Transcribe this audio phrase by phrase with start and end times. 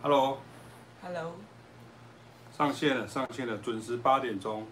[0.00, 1.32] Hello，Hello，
[2.56, 4.64] 上线了，上线了，准时八点钟，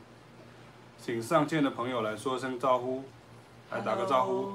[1.02, 3.02] 请上线的朋友来说声招呼，
[3.72, 4.52] 来打个招呼.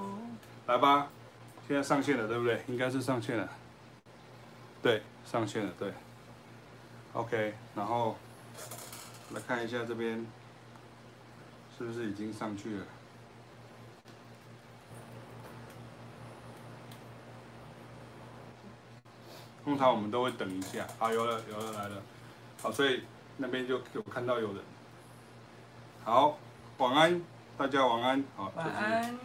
[0.67, 1.09] 来吧，
[1.67, 2.63] 现在上线了，对不对？
[2.67, 3.49] 应该是上线了，
[4.81, 5.91] 对，上线了，对
[7.11, 8.15] ，OK，然后
[9.31, 10.25] 来看一下这边
[11.77, 12.85] 是不是已经上去了。
[19.63, 22.01] 通常我们都会等一下，好，有了，有了，来了，
[22.61, 23.03] 好，所以
[23.37, 24.63] 那边就有看到有人，
[26.03, 26.37] 好，
[26.77, 27.21] 晚安，
[27.57, 29.19] 大家晚安，好，晚安，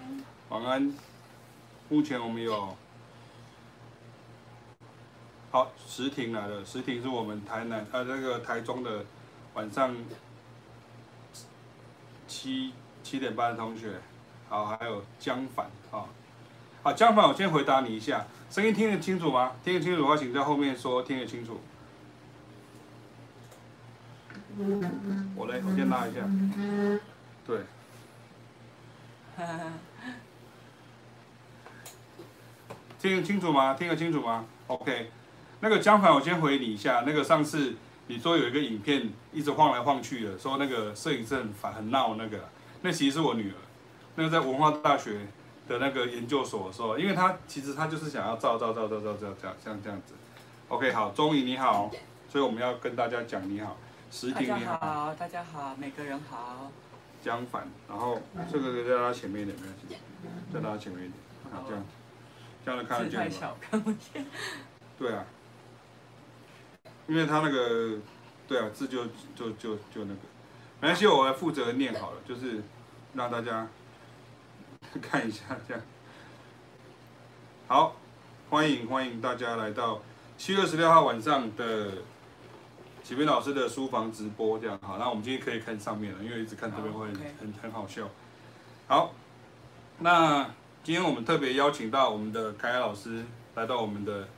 [0.50, 0.94] 晚安，
[1.88, 2.77] 目前我们有，
[5.50, 9.06] 好，石婷来了，石婷是我们台南，呃，那个台中的
[9.55, 9.96] 晚上
[12.28, 13.98] 七七点半的同学，
[14.50, 16.10] 好，还有江凡，好，
[16.86, 18.24] 好，江凡，我先回答你一下。
[18.48, 19.50] 声音听得清楚吗？
[19.64, 21.60] 听得清楚的话，请在后面说听得清楚。
[25.34, 26.20] 我来，我先拉一下。
[27.44, 27.62] 对。
[33.00, 33.74] 听得清楚吗？
[33.74, 35.11] 听得清楚吗？OK。
[35.58, 37.02] 那个江凡，我先回你一下。
[37.05, 37.74] 那个上次
[38.06, 42.48] 你说有一个影片一直晃来晃去的，说那个摄影师很烦很闹那个，
[42.83, 43.55] 那其实是我女儿。
[44.14, 45.27] 那个在文化大学。
[45.69, 50.14] 的那个研究所的时候，因为他其实他就是想要照照照照照照这样像这样子
[50.69, 51.91] ，OK 好，钟怡你好，
[52.28, 53.77] 所以我们要跟大家讲你好，
[54.11, 56.70] 石婷你好，大家好，大家好，每个人好，
[57.23, 59.97] 相反，然后这个在他前面一点没关系，
[60.55, 61.19] 在他前面一点，
[61.53, 61.84] 好这样，
[62.64, 63.25] 这样能看得见吗？
[63.25, 64.25] 太小看不见，
[64.98, 65.25] 对啊，
[67.08, 67.98] 因为他那个
[68.47, 70.20] 对啊字就就就就那个，
[70.80, 72.62] 没关系，我来负责念好了，就是
[73.14, 73.67] 让大家。
[74.98, 75.83] 看一下，这样
[77.69, 77.97] 好，
[78.48, 80.00] 欢迎欢迎大家来到
[80.39, 81.91] 七月十六号晚上的
[83.02, 84.98] 启明老师的书房直播，这样好。
[84.98, 87.30] 那我们今天可以看上面了，因为一直看这边会很、oh, okay.
[87.40, 88.08] 很很好笑。
[88.86, 89.12] 好，
[89.98, 90.45] 那
[90.84, 93.24] 今天我们特别邀请到我们的凯凯老师
[93.57, 94.28] 来到我们的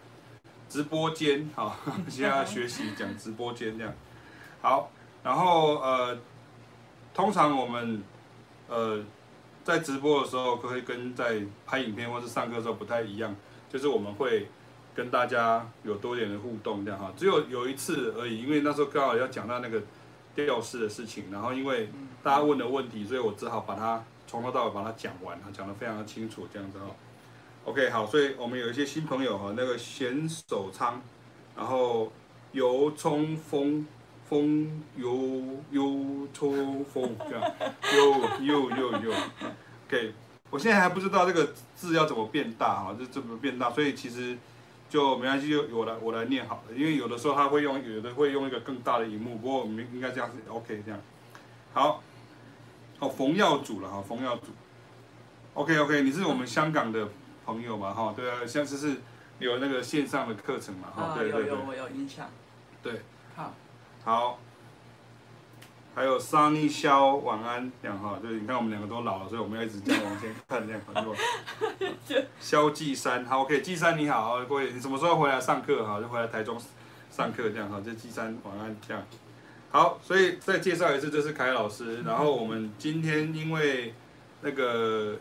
[0.69, 1.76] 直播间，好，
[2.08, 3.92] 现在要学习讲直播间这样。
[4.62, 4.90] 好，
[5.22, 6.19] 然后呃，
[7.12, 8.02] 通常我们
[8.69, 9.04] 呃。
[9.68, 13.36] 在直播的时候，可以跟在拍影片或是上课的时候不太一样，
[13.70, 14.48] 就是我们会
[14.94, 17.12] 跟大家有多点的互动，这样哈。
[17.14, 19.82] 只有有一次而已，因为那时候刚好要讲到那个
[20.34, 21.90] 吊饰的事情，然后因为
[22.22, 26.86] 大家问的问题，所以我只好把它从头到尾把它讲完，讲得非常的清楚，这样子哈。
[27.66, 31.02] OK，好，所以我们有一些新朋友哈，那个贤手仓，
[31.54, 32.10] 然后
[32.52, 33.86] 油葱风。
[34.28, 37.52] 风油油抽风这样，
[37.96, 39.12] 又又又又
[39.86, 40.12] ，OK，
[40.50, 44.36] 我现在还不知道这个字要怎么变大哈，这怎么变大，所以其实
[44.90, 51.00] 就没关系，就我来我来念好了，因为有的时候他会用，有的会用一个更大的荧幕，不过我们应该这样子 OK 这样，
[51.72, 52.02] 好，
[52.98, 54.48] 哦冯耀祖了哈，冯耀祖
[55.54, 57.08] ，OK OK，你是我们香港的
[57.46, 58.96] 朋友嘛哈，对啊，像是是
[59.38, 62.28] 有那个线上的课程嘛哈，对对对，有有我有印象，
[62.82, 63.00] 对，
[63.34, 63.54] 好。
[64.08, 64.38] 好，
[65.94, 71.14] 还有 Sunny 萧晚安，这样哈，就是你看我们两个都老了，所以我们要一直这样往前看，这样很多。
[72.41, 76.00] 萧继山，好，OK，继山你好，各位，你什么时候回来上课哈？
[76.00, 76.58] 就回来台中
[77.10, 79.02] 上课这样哈，这继山晚安这样。
[79.70, 82.00] 好，所以再介绍一次，这是凯老师。
[82.00, 83.92] 然后我们今天因为
[84.40, 85.19] 那个，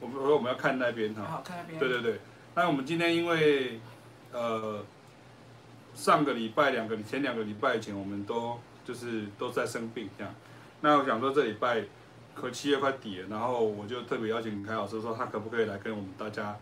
[0.00, 1.78] 我们说我们要看那边哈，好，看那边。
[1.78, 2.20] 对对对，
[2.54, 3.80] 那我们今天因为
[4.32, 4.82] 呃。
[5.94, 10.34] 上个礼拜两个前两个礼拜前，我们都就是都在生病这样。
[10.80, 11.84] 那我想说这礼拜
[12.34, 16.56] 可七月快底了，然后我就特别邀请凯老师说，他可不可以来跟我们大家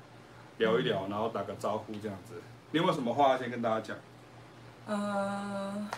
[0.58, 2.34] 聊一聊，然后打个招呼这样子。
[2.70, 3.96] 你有没有什么话先跟大家讲？
[4.86, 5.88] 呃，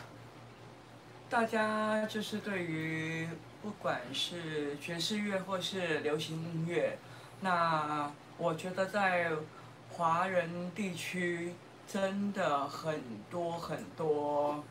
[1.28, 3.28] 大家就是对于
[3.62, 6.96] 不管是爵士乐或是流行音乐，
[7.40, 9.32] 那我觉得在
[9.90, 11.52] 华人地区。
[11.86, 13.00] 真的很
[13.30, 14.64] 多很多，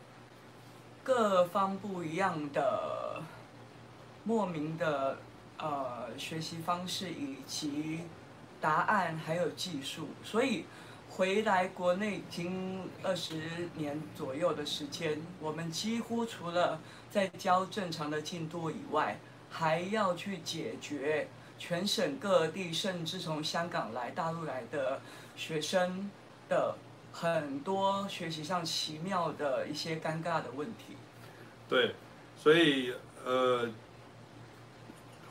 [1.02, 3.22] 各方不一样的
[4.24, 5.16] 莫名的
[5.56, 8.00] 呃学习方式以及
[8.60, 10.66] 答案还有技术，所以
[11.08, 16.78] 回来国内已经二十年左右的时间，我们几乎除了
[17.10, 19.18] 在教正常的进度以外，
[19.50, 21.28] 还要去解决
[21.58, 25.00] 全省各地甚至从香港来大陆来的
[25.36, 26.10] 学生
[26.48, 26.74] 的。
[27.14, 30.96] 很多学习上奇妙的一些尴尬的问题。
[31.68, 31.94] 对，
[32.36, 32.92] 所以
[33.24, 33.70] 呃，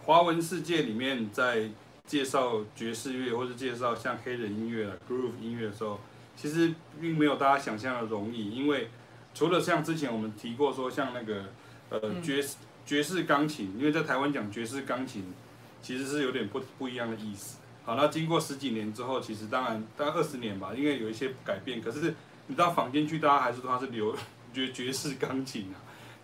[0.05, 1.69] 华文世界里面在
[2.05, 5.99] 介绍爵士乐或者介绍像黑人音乐、groove 音乐的时候，
[6.37, 8.89] 其实并没有大家想象的容易，因为
[9.33, 11.43] 除了像之前我们提过说，像那个
[11.89, 12.55] 呃爵士
[12.85, 15.33] 爵士钢琴，因为在台湾讲爵士钢琴，
[15.81, 17.57] 其实是有点不不一样的意思。
[17.85, 21.81] 好，那经过十几年之后，其实当然大概二十年吧，因为有一些改变。
[21.81, 22.15] 可是
[22.47, 24.15] 你到坊间去，大家还是说它是流
[24.53, 25.75] 爵爵士钢琴啊。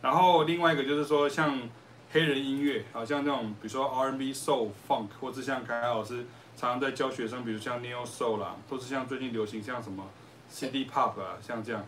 [0.01, 1.59] 然后另外一个就是说，像
[2.11, 6.25] 黑人音乐，好像这种比如说 R&B、Soul、Funk，或者像凯凯老师
[6.55, 10.07] 常常在教学生，比如像 Neo Soul 啦，或是像最近流行像什么
[10.49, 11.85] City Pop 啊，像这样。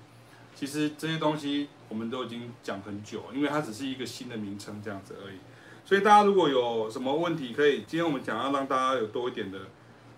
[0.53, 5.37] 其实这些东西我们都已经讲很久，因为它只是一个新的名称这样子而已。
[5.91, 9.59] 所以大家如果有什么问题，可以今天我们讲要让大家有多一点的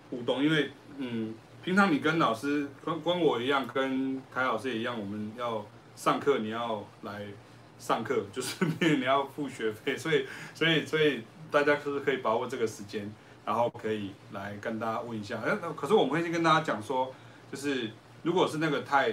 [0.08, 1.34] 互动，因为嗯，
[1.64, 5.66] 平常你跟老师跟跟我一样，跟凯老师也一样，我们要
[5.96, 7.26] 上课，你要来
[7.76, 10.24] 上课，就是 你要付学费，所以
[10.54, 13.12] 所以所以大家是不是可以把握这个时间，
[13.44, 15.40] 然后可以来跟大家问一下。
[15.44, 17.12] 哎，可是我们会先跟大家讲说，
[17.50, 17.90] 就是
[18.22, 19.12] 如果是那个太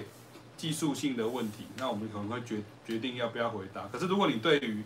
[0.56, 3.88] 技术性的问题，那我们可能会决决定要不要回答。
[3.92, 4.84] 可是如果你对于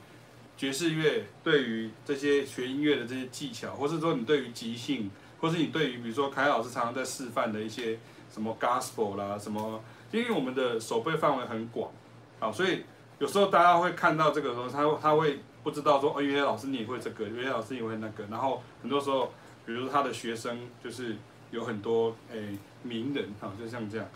[0.57, 8.00] 爵士乐对于这些学音乐的这些技巧，或是说你对于即兴，或是你对于比如说凯老师常常在示范的一些
[8.31, 11.92] 什么 gospel 啦，什么，因为我们的手背范围很广，
[12.40, 12.84] 啊，所以
[13.19, 19.34] 有时候大家会看到这个时候，他他会不知道说，哦，原来老师你也会这个，原来老师你会那个，然后很多时候，
[19.66, 21.18] 比如说他的学生就是
[21.51, 24.08] 有很多诶、名人，哈，就像这样，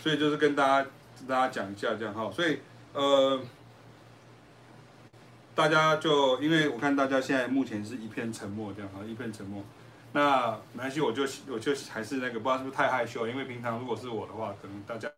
[0.00, 0.88] 所以就是跟大家
[1.18, 2.58] 跟大家讲一下这样哈，所以
[2.94, 3.38] 呃。
[5.54, 9.62] 大家就因为我看大家现在目前是一片沉默这样哈，一片沉默。
[10.14, 15.10] 那没关系，我就我就还是那个，不知道是不是太害羞，因为平常如果是我的话，可能大家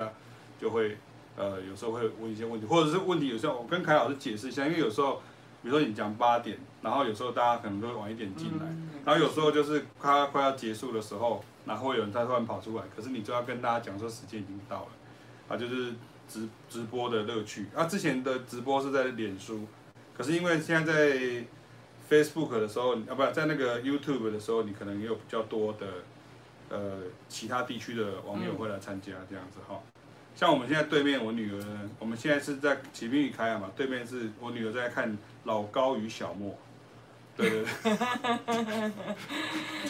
[0.60, 0.96] 就会
[1.36, 5.22] 呃有时候会问一些问题，或者是问题有时候我跟凯老师解释一下，因为有时候
[5.62, 8.66] 比如说你讲八点，然后有时候大家可能都会晚一点进来，
[9.04, 14.88] 然后有时候就是快快要结束的时候，然后会有人他突然跑出来，可是你就要跟大家讲说时间已经到了，
[15.48, 15.92] 啊，就是
[16.28, 17.66] 直直播的乐趣。
[17.74, 19.66] 啊，之前的直播是在脸书。
[20.16, 21.44] 可是因为现在在
[22.08, 25.86] Facebook 的时候，啊，不在那个 YouTube 的时候，你可能也有比较多的
[26.68, 29.80] 呃其他地区的网友会来参加这样子哈。
[30.36, 36.56] 像我们现在对面我女儿呢，我们现在是在启明与凯雅嘛，对面是我女儿在看老高与小莫，
[37.36, 37.64] 对对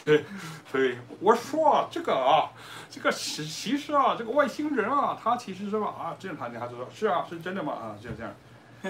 [0.05, 0.25] 对， 对，
[0.71, 2.53] 所以我说啊，这个啊，
[2.91, 8.33] 这个其其实啊，这个外星人啊，他其实是吧啊，这样他他就说，是啊，是真的吗啊，就这样。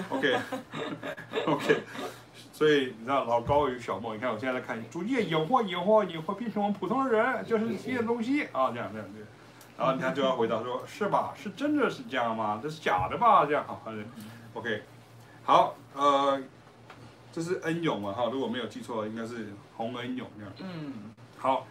[0.09, 1.81] OK，OK，
[2.51, 9.23] 所以你知道老高与小莫，你看我现在在看，逐渐演化、演化、演化，变成我们普通的人，就是新的东西啊，这样这样对，
[9.77, 11.33] 然后你看就要回答说，是吧？
[11.41, 12.59] 是真的是这样吗？
[12.61, 13.45] 这是假的吧？
[13.45, 13.81] 这样好
[14.53, 14.83] ，OK，
[15.43, 16.41] 好，呃，
[17.31, 21.65] 这是恩勇嘛哈，如果没有记错，应该是洪恩勇这样，嗯，好，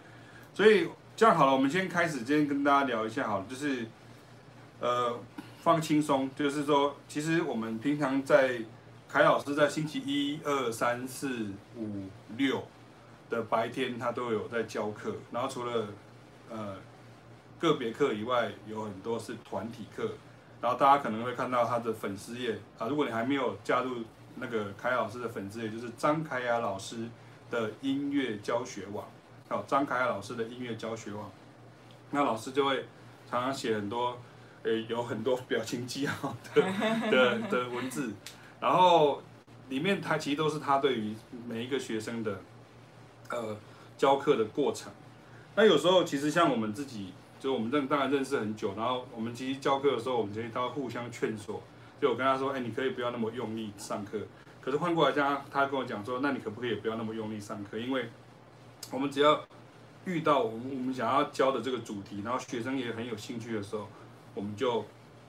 [0.54, 3.86] 所以这样好了，我们先开始，今天跟大家聊一下好了，就是，
[4.80, 5.18] 呃。
[5.64, 8.60] 放轻松，就是说，其实我们平常在
[9.08, 12.06] 凯老师在星期一、二、三、四、五、
[12.36, 12.62] 六
[13.30, 15.16] 的白天，他都有在教课。
[15.32, 15.86] 然后除了
[16.50, 16.76] 呃
[17.58, 20.06] 个别课以外，有很多是团体课。
[20.60, 24.02] 然后大家可能会看到他的粉丝页啊，如果你还没有加入
[24.34, 27.08] 那个凯老师的粉丝页，就是张凯雅老师
[27.50, 29.08] 的音乐教学网，
[29.48, 31.30] 好，张凯雅老师的音乐教学网，
[32.10, 32.84] 那老师就会
[33.30, 34.18] 常常写很多。
[34.64, 36.62] 诶，有很多表情记号的
[37.10, 38.12] 的的文字，
[38.60, 39.22] 然后
[39.68, 41.14] 里面他其实都是他对于
[41.46, 42.40] 每一个学生的
[43.28, 43.56] 呃
[43.96, 44.90] 教课的过程。
[45.54, 51.62] 那有时候其实像我们自己，就我们认当然认识很久，然后我们其实教课的时候，我们其实都要互相劝说。
[52.00, 54.18] 就我跟他说，哎，你可以不要那么用力上课。
[54.62, 57.78] 可是换过来，像他跟我讲说，那你可不可以不要那么用力上课？
[57.78, 58.08] 因为
[58.90, 59.44] 我们只要
[60.06, 63.86] 遇到我们我们想要教的这个主题，然后学生也很有兴趣的时候。
[64.34, 64.84] 我们就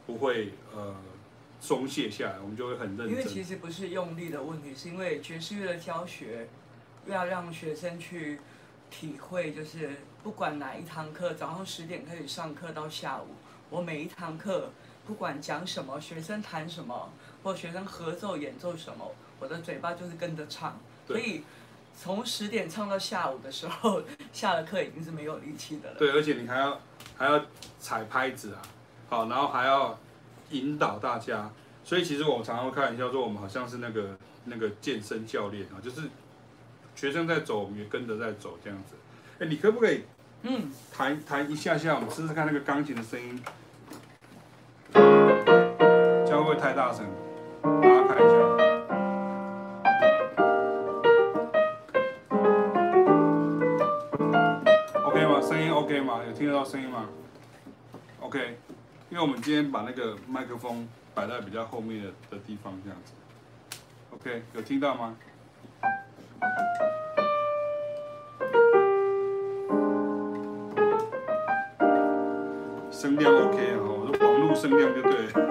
[0.06, 0.96] 不会呃
[1.62, 3.10] 松懈下来，我们就会很认真。
[3.10, 6.48] 因为其实不是用力的问题，是因为爵士乐的教学
[7.08, 8.40] 要让学生去
[8.92, 9.92] 体会，就是
[10.24, 13.28] 不管哪一堂课，早上十点开始上课到下午，
[13.70, 14.72] 我每一堂课
[15.06, 17.12] 不管讲什么，学生弹什么，
[17.44, 21.44] 或学生合奏演奏什么，我的嘴巴就是跟着唱，所以
[21.98, 25.98] 从十点唱到下午的时候，下了课已经是没有力气的了。
[25.98, 26.80] 对，而且你还要
[27.18, 27.44] 还要
[27.80, 28.62] 踩拍子啊。
[29.08, 29.98] 好，然后还要
[30.50, 31.50] 引导大家，
[31.84, 36.02] 所以其实我们常常会开玩笑说，我们好像是那个那个健身教练啊，就是
[36.96, 38.96] 学生在走，我们也跟着在走这样子。
[39.40, 40.04] 哎，你可不可以
[40.44, 43.42] 嗯弹弹一下下，我们试试看那个钢琴的声音，
[44.94, 47.06] 这样会不会太大声？
[47.62, 48.36] 大家看一下
[55.04, 55.42] ，OK 吗？
[55.42, 56.22] 声音 OK 吗？
[56.26, 57.10] 有听得到声音吗
[58.22, 58.58] ？OK，
[59.10, 63.14] 因为我们今天把那个麦克风摆在比较后面的的地方，这样子。
[64.12, 65.16] OK，有听到吗？
[72.92, 75.46] 声量 OK 哦，我的网络声量就对了。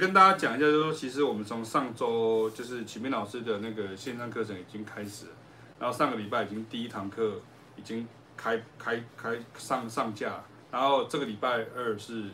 [0.00, 5.32] 跟大家讲一下，就是说，其实我们从上周就是启明老师的那个线上课程已经开始了，
[5.78, 7.34] 然后上个礼拜已经第一堂课
[7.76, 10.42] 已经开开开上上架，
[10.72, 12.24] 然后这个礼拜二是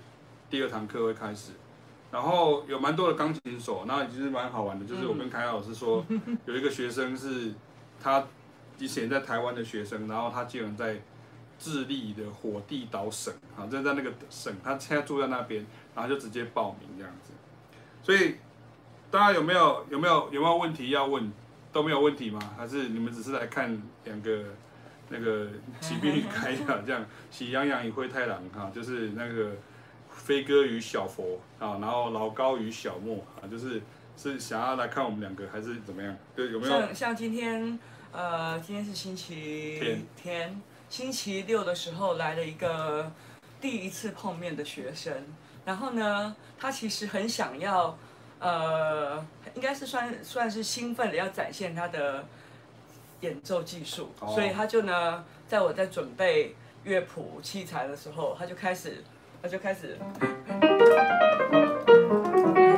[0.49, 1.51] 第二堂课会开始，
[2.13, 6.07] 然后有蛮多的钢琴手，那其实蛮好玩的，就是我跟凯老师说，
[6.45, 7.53] 有一个学生是
[8.01, 8.25] 他
[8.79, 11.01] 以前在台湾的学生，然后他竟然在
[11.59, 17.33] 智利的火地岛省啊，就在那个省，他现在住在那边，然后就直接报名这样子。
[18.07, 18.37] 所以，
[19.11, 21.33] 大家有没有有没有有没有问题要问？
[21.73, 22.39] 都没有问题吗？
[22.57, 24.45] 还是你们只是来看两个
[25.09, 25.49] 那个
[25.81, 29.51] 骑兵与铠甲这样，喜羊羊与灰太狼哈，就是那个
[30.09, 33.83] 飞哥与小佛啊，然后老高与小莫啊，就是
[34.17, 36.17] 是想要来看我们两个还是怎么样？
[36.37, 36.73] 对，有没有？
[36.73, 37.77] 像像今天
[38.13, 43.13] 呃，今天是星期天，天，星期六的时候来了一个
[43.61, 45.13] 第一次碰面的学生。
[45.67, 47.99] 然后呢，他其实很想要，
[48.39, 49.19] 呃，
[49.55, 52.25] 应该是算算是兴奋的要展现他的
[53.23, 56.55] 演奏技术，哦、所以他就呢，在我在准备
[56.85, 59.03] 乐谱器材的时候，他就开始，
[59.43, 59.99] 他就开始，
[60.47, 60.67] 他就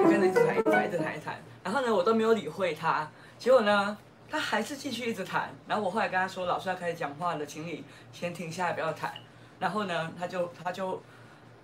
[0.08, 1.38] 跟着一直弹，一直弹，一直弹，一弹。
[1.62, 3.06] 然后呢，我都没有理会他，
[3.38, 3.98] 结果呢，
[4.30, 5.50] 他还是继续一直弹。
[5.66, 9.12] 然后我后来跟他说，老师要开始讲话了，请你先停下来，不要弹。
[9.58, 11.02] 然后呢，他就他就。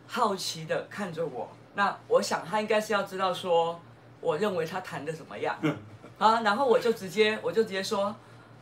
[0.06, 3.80] 好奇的看着我，那我想他应该是要知道说，
[4.20, 5.58] 我认为他弹的怎么样，
[6.18, 8.14] 啊，然后我就直接我就直接说，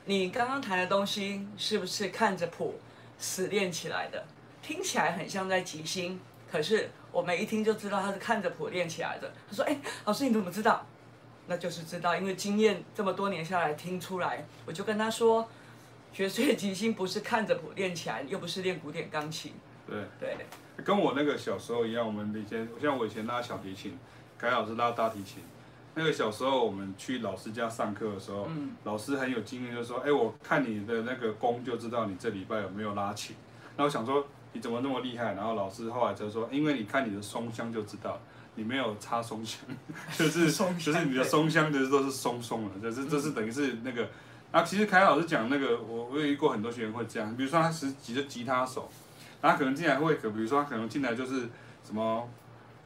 [0.05, 2.81] 你刚刚弹的东西是不是看着谱
[3.19, 4.25] 死练起来的？
[4.63, 6.21] 听起来很像在即兴，
[6.51, 9.31] 可是我们一听就知道他是看着谱练起来的。
[9.51, 10.87] 他说，哎，老师你怎么知道？
[11.49, 14.47] 那就是知道，因为经验这么多年下来听出来。
[14.65, 15.49] 我就跟他说，
[16.13, 19.53] 学岁即兴不是看着谱练起来，又不是练古典钢琴。
[19.89, 20.47] 对对。
[20.85, 23.99] 跟我那个小时候一样，我们以前像我以前拉小提琴，
[24.39, 25.43] 凯老师拉大提琴。
[25.95, 33.37] 那个小时候我们去老师家上课的时候，嗯、老师很有经验，就说：“哎，我看你的那个弓，就知道你这礼拜有没有拉琴。”
[33.77, 35.35] 然后我想说你怎么那么厉害？
[35.35, 38.19] 然后老师后来就说：“因为你看你的松香就知道，
[38.55, 39.61] 你没有插松香，
[40.17, 40.51] 就是
[40.81, 44.09] 就是你的松香就是都是松松的，就是这是等于是那个。
[44.51, 48.91] 啊，其实凯老师讲那个，我我有遇过很多学员会这样，比如说他是几个吉他手。”
[49.43, 51.49] 他可能进来会，可比如说他可能进来就是
[51.85, 52.27] 什么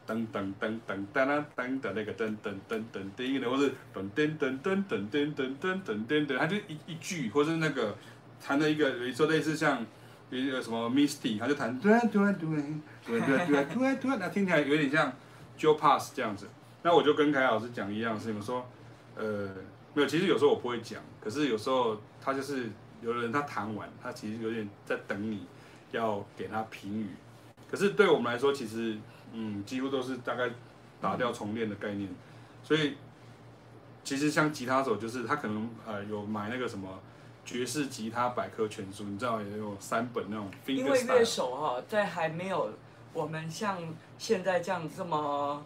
[0.07, 7.95] 噔噔噔噔噔噔噔的那个噔噔噔噔噔的，或是噔噔噔噔噔噔噔噔噔噔噔，他就一一句，或是那个
[8.41, 9.85] 弹的一个，比如说类似像
[10.31, 15.13] 一个什么 Misty，他就弹对对对对对对对对，那听起来有点像
[15.59, 16.47] Joe Pass 这样子。
[16.83, 18.65] 那我就跟凯老师讲一样事情，我说
[19.15, 19.49] 呃
[19.93, 22.69] 没有，其实有时候我不会讲，可是有时候他就是
[23.01, 25.45] 有的人他弹完，他其实有点在等你。
[25.97, 27.09] 要给他评语，
[27.69, 28.97] 可是对我们来说，其实
[29.33, 30.49] 嗯，几乎都是大概
[31.01, 32.07] 打掉重练的概念，
[32.63, 32.95] 所以
[34.03, 36.87] 其实像吉他手，就是他可能呃有买那个什么
[37.43, 40.49] 爵士吉他百科全书，你知道也有三本那种。
[40.67, 42.71] 因为乐手哈，在还没有
[43.13, 43.77] 我们像
[44.17, 45.65] 现在这样这么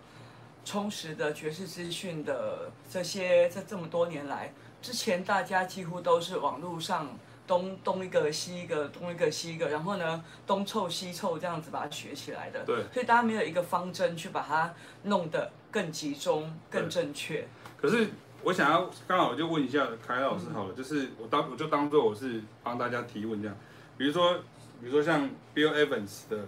[0.65, 7.07] 充实的爵士资讯的这些，这这么多年来，之前大家几乎都是网络上。
[7.48, 12.63] 东东一个西一个，东一个西一个，然后呢，东凑西凑这样子把它学起来的。
[12.65, 12.83] 对。
[12.93, 17.48] 所以大家没有一个方针去把它弄得更集中、更正确。
[17.75, 18.07] 可是
[18.43, 23.57] 我想要刚好就问一下凯老师好了，嗯、就是我当我就当做我是帮大家提问这样，
[23.98, 24.36] 比如说
[24.79, 26.45] 比如说像 Bill Evans 的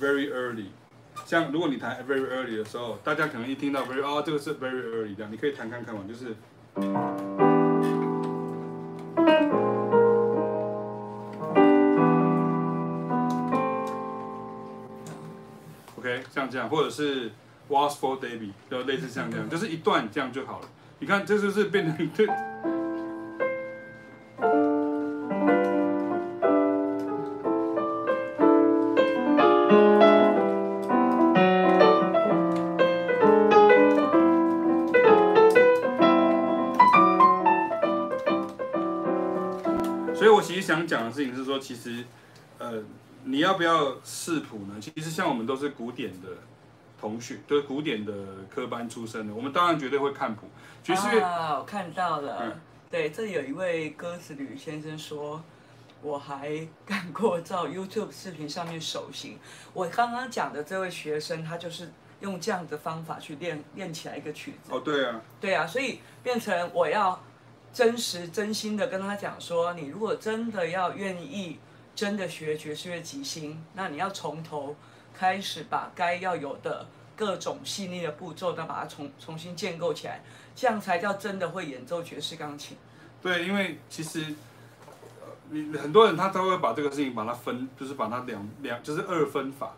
[0.00, 0.66] Very Early，
[1.24, 7.51] 像如果你弹 Very Early 的时候，大家可能一听到 Very 哦这个是 Very Early 这样，你可以弹看看嘛，就是。
[16.34, 17.30] 像这样，或者是
[17.68, 20.68] Waltz for Davy，就类似像这样， 就是一段这样就好了。
[20.98, 22.26] 你看，这就是变成对。
[40.14, 42.04] 所以我其实想讲的事情是说，其实，
[42.58, 42.74] 呃，
[43.24, 44.74] 你要不要视谱呢？
[44.80, 46.28] 其实像我们都是古典的
[47.00, 48.12] 同学，都是古典的
[48.48, 50.48] 科班出身的，我们当然绝对会看谱。
[50.82, 52.60] 爵士乐啊，我看到了，嗯、
[52.90, 55.42] 对，这里有一位鸽子吕先生说，
[56.02, 59.38] 我还干过照 YouTube 视频上面手型。
[59.72, 61.90] 我刚刚讲的这位学生，他就是。
[62.22, 64.70] 用这样的方法去练练起来一个曲子。
[64.70, 67.20] 哦，对啊，对啊，所以变成我要
[67.72, 71.58] 真实真心的跟他讲说，你如果真的要愿意
[71.94, 74.74] 真的学爵士乐即兴，那你要从头
[75.14, 80.22] 开始把该要有的各种细腻的步骤，再把它重重新建构起来，
[80.54, 82.76] 这样才叫真的会演奏爵士钢琴。
[83.20, 84.34] 对，因为其实
[85.50, 89.74] 你很多人他都会把这个事情把它分，就是把它两两就是二分法。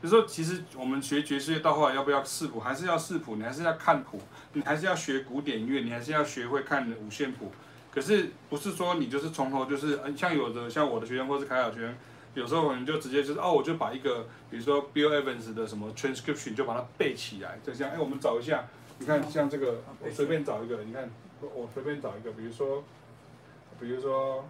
[0.00, 4.20] 就是说，其实我们学爵士乐到后来要不要视谱，还是要视谱，你还是要看谱，
[4.52, 7.50] 你还是要学古典音乐，你还是要学会看五线谱。
[7.96, 11.96] 可是不是说你就是从头就是，像有的像我的学生或是凯尔学生，
[12.34, 18.66] 有时候可能就直接就是哦，我就把一个比如说 Bill Evans 的什么 transcription 就把它背起来，就像哎，我们找一下，
[18.98, 21.10] 你看像这个，我随便找一个，你看
[21.40, 22.84] 我随便找一个，比如说，
[23.80, 24.44] 比如说，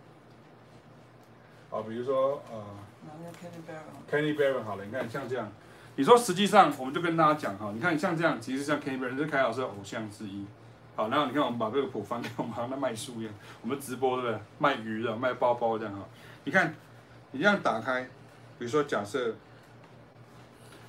[1.70, 2.64] 啊，比如说呃。
[4.10, 5.48] Kenny Barron 好了，你看像这样，
[5.94, 10.44] 你说实际上我们就跟大家讲哈，你看像这样，其实像 Kenny Barron 是凯老师的偶像之一。
[10.96, 14.40] 好，然后你看我们把这个谱翻给我们，好像在卖书一样，我们直播对不对？
[14.58, 16.00] 卖鱼的，卖包包这样哈。
[16.44, 16.74] 你看，
[17.32, 18.02] 你这样打开，
[18.58, 19.30] 比如说假设，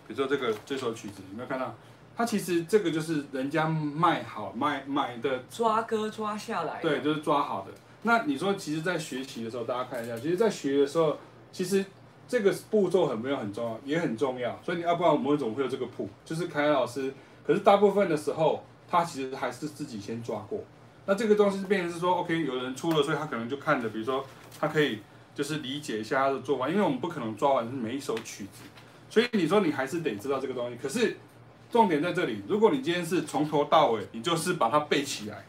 [0.08, 1.76] 比如说这个这首曲子，有没有看到？
[2.16, 7.72] 它其实这个就是人家卖好卖买的抓歌抓下来，对，就是抓好的。
[8.04, 11.18] 那你说，其实，在学习的时候，大家看一下，其实，在学的时候，
[11.52, 11.86] 其实。
[12.30, 16.10] 这个步骤很没有很重要，也很重要，所以你要不然我们怎么会有这个谱？
[16.26, 17.14] 就是凯老师，
[17.46, 20.64] 可是大部分的时候，他其实还是自己先抓过。
[21.06, 24.26] 那这个东西变成是说，OK，有人出了，所以他可能就看着，比如说
[24.60, 25.00] 他可以
[25.34, 28.64] 就是理解一下他的做法，因为我们不可能抓完每一首曲子，
[29.10, 30.76] 所以你说你还是得知道这个东西。
[30.76, 31.18] 可是
[31.72, 35.46] 重点在这里，如果你今天是从头到尾，你就是把它背起来，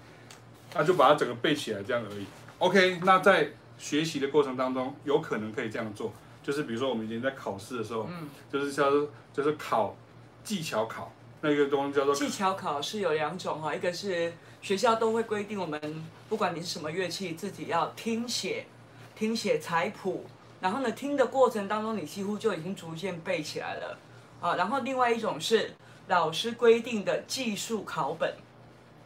[0.74, 2.24] 那就把它整个背起来这样而已。
[2.58, 6.12] OK，那在学习的过程当中，有可能可以这样做。
[6.42, 9.94] 就是比如说，我们以前在考试的时候，嗯，就是叫做就是考
[10.42, 15.80] 技巧考，那个东西叫做技巧考试有两种哈，一个是学校都会规定我们，
[16.28, 18.66] 不管你是什么乐器，自己要听写，
[19.14, 20.26] 听写彩谱，
[20.60, 23.98] 然后呢，听的过程当中，你几乎就已经逐渐背起来了
[24.40, 24.56] 啊。
[24.56, 25.74] 然后另外一种是
[26.08, 28.34] 老师规定的技术考本，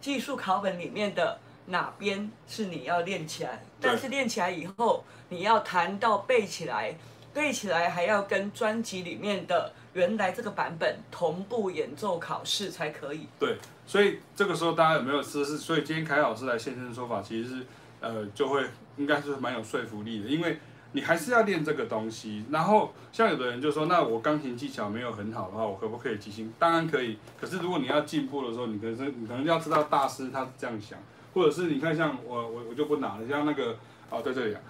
[0.01, 6.97] 技术考本里面的哪边是你要练起来，但是练起来以后，你要弹到背起来。
[7.35, 13.27] 背起来还要跟专辑里面的原来这个版本同步演奏考试才可以。
[13.39, 15.59] 对，所以这个时候大家有没有试试？
[15.59, 17.67] 所以今天凯老师来现身说法，其实是
[18.01, 18.65] 呃就会
[18.97, 20.59] 应该是蛮有说服力的，因为
[20.93, 22.45] 你还是要练这个东西。
[22.51, 26.53] 然后像有的人就说，那我钢琴技巧没有很好的话，我可不可以即兴？
[26.59, 27.19] 当然可以。
[27.39, 30.99] 可是如果你要进步的时候，你可能你可能要知道大师他是这样想，
[31.35, 33.77] 或者是你看像我我我就不拿了，像那个
[34.09, 34.61] 哦在这里啊。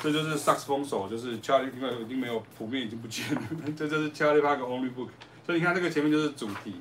[0.00, 3.42] 这就是萨克斯风手，就是 Charlie，因为已经没有谱面已经不见了。
[3.76, 5.08] 这就是 Charlie Parker Only Book，
[5.44, 6.76] 所以你看这个前面就是主题，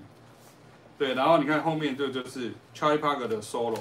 [0.98, 3.80] 对，然后你看后面这就是 Charlie Parker 的 solo，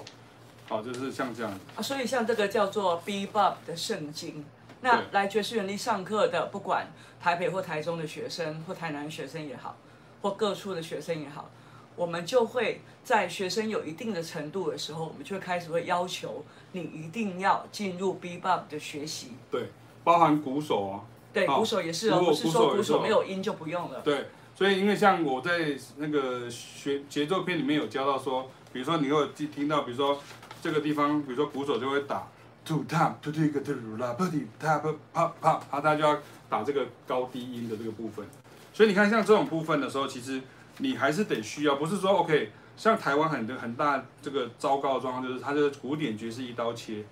[0.69, 4.45] 好，就是像这样啊，所以像这个叫做 Bebop 的圣经。
[4.83, 6.87] 那来爵士园地上课的，不管
[7.21, 9.77] 台北或台中的学生，或台南学生也好，
[10.23, 11.51] 或各处的学生也好。
[12.01, 19.33] 我们就会在学生有一定的程度的时候，我们就会开始会要求你一定要进入 Bebop 的学习。
[19.51, 19.67] 对，
[20.03, 21.05] 包含鼓手啊。
[21.31, 24.01] 对，鼓手也是哦，不是说鼓手没有音就不用了。
[24.01, 30.19] 对，所以因为像我在那个学节奏片里面有教到说，比如说你会听听到，比如说
[30.63, 32.27] 这个地方，比如说鼓手就会打
[32.65, 34.81] two time two two 一个 two la put tap
[35.13, 38.25] pop pop，他他就要打这个高低音的这个部分。
[38.73, 40.41] 所以你看像这种部分的时候，其实。
[40.81, 47.05] 你还是得需要，不是说 OK，像台湾很多很大这个糟糕的状况，就是它就是古典爵士一刀切。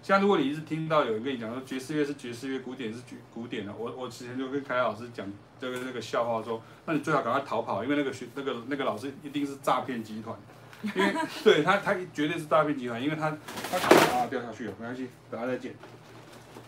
[0.00, 5.26] 像如果你一直听到有人跟你讲说爵士乐是爵士乐，古典是古古典的，我我之前就跟凯老师讲
[5.60, 10.38] 这个那个笑话说，那你最好赶快逃跑，因为那个学那个那个老师一定是诈骗集团，
[10.82, 13.36] 因为对他他绝对是诈骗集团，因为他
[13.70, 15.74] 他啊掉下去了，没关系，等下再见。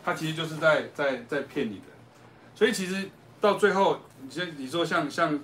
[0.04, 1.86] 他其实就是在在在骗你的，
[2.54, 3.08] 所以其实
[3.40, 5.38] 到最后，你先你说像像。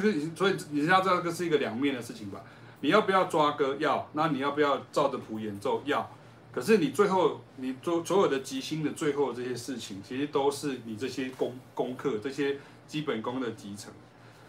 [0.00, 2.42] 这个，所以你要知道这个是一个两面的事情吧？
[2.80, 3.76] 你要不要抓歌？
[3.78, 4.08] 要。
[4.12, 5.82] 那你要不要照着谱演奏？
[5.84, 6.10] 要。
[6.52, 13.92] 可是你最后，你做所有的即兴的最后这些事情，其实都是你这些功功课、这些基本功的集成。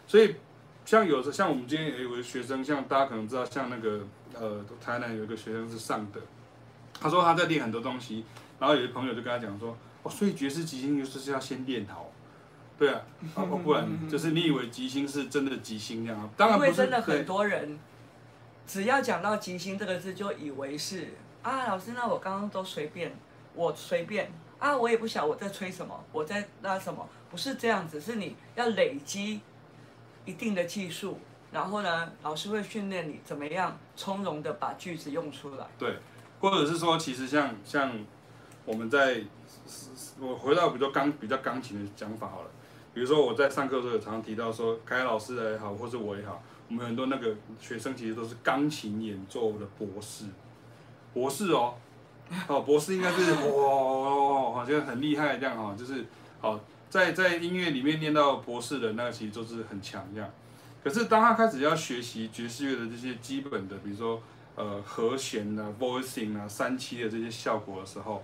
[0.08, 0.36] 所以，
[0.86, 4.02] 像有的像我们今天也有个学生，像大家可能知道，像那个
[4.34, 6.20] 呃台南有一个学生是上的，
[7.00, 8.24] 他说他在练很多东西，
[8.60, 12.12] 然后有些朋友就跟他讲说，哦，所以爵士即兴就是要先练好，
[12.78, 13.02] 对啊，
[13.36, 16.72] 啊不然就是你以为即兴是真的即兴那样，当然不是。
[16.72, 17.80] 因为真的很多人，
[18.68, 23.16] 只要讲到即兴这个字，就以为是啊，老师，那我刚刚都随便，
[23.54, 29.40] 我随便啊，我也不晓我在吹什么，我在拉什么，不是这样子，是你要累积
[30.26, 31.20] 一定的技术。
[31.52, 35.66] 然后呢，老师会训练你怎么样从容的把句子用出来。
[35.80, 35.98] 对，
[36.42, 37.98] 或者是说，其实像像
[38.66, 39.22] 我们在，
[40.20, 42.50] 我回到比较钢比较钢琴的讲法好了。
[42.96, 50.24] 比如说我在上课的时候，常常提到说，凯老师也好，或是我也好，我们很多那个学生其实都是钢琴演奏的博士，
[51.14, 51.74] 博士哦，
[52.48, 56.06] 哦，博士应该是哇， 好像很厉害这样哈，就是
[56.40, 56.58] 好
[56.90, 60.30] 在在音乐里面念到博士的那个，其实都是很强这样。
[60.82, 64.22] 可是当他开始要学习爵士乐的这些基本的，比如说
[64.56, 68.24] 呃和弦啊、voicing 啊、三七的这些效果的时候，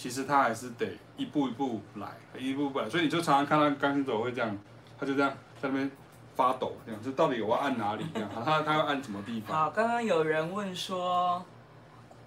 [0.00, 0.86] 其实他还是得
[1.18, 2.08] 一步一步来，
[2.38, 2.88] 一步一步来。
[2.88, 4.56] 所以你就常常看到钢琴手会这样，
[4.98, 5.90] 他就这样在那边
[6.34, 8.06] 发抖，这样就到底我要按哪里？
[8.14, 9.54] 这样 他他要按什么地方？
[9.54, 11.44] 好，刚刚有人问说，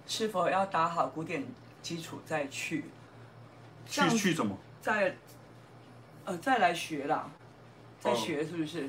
[0.06, 1.44] 是否要打好古典
[1.82, 2.84] 基础再去？
[3.88, 4.56] 去去什么？
[4.80, 5.16] 再
[6.24, 7.28] 呃再来学啦，
[7.98, 8.84] 再学是不是？
[8.84, 8.88] 哦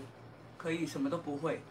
[0.57, 1.61] 可以什么都不会。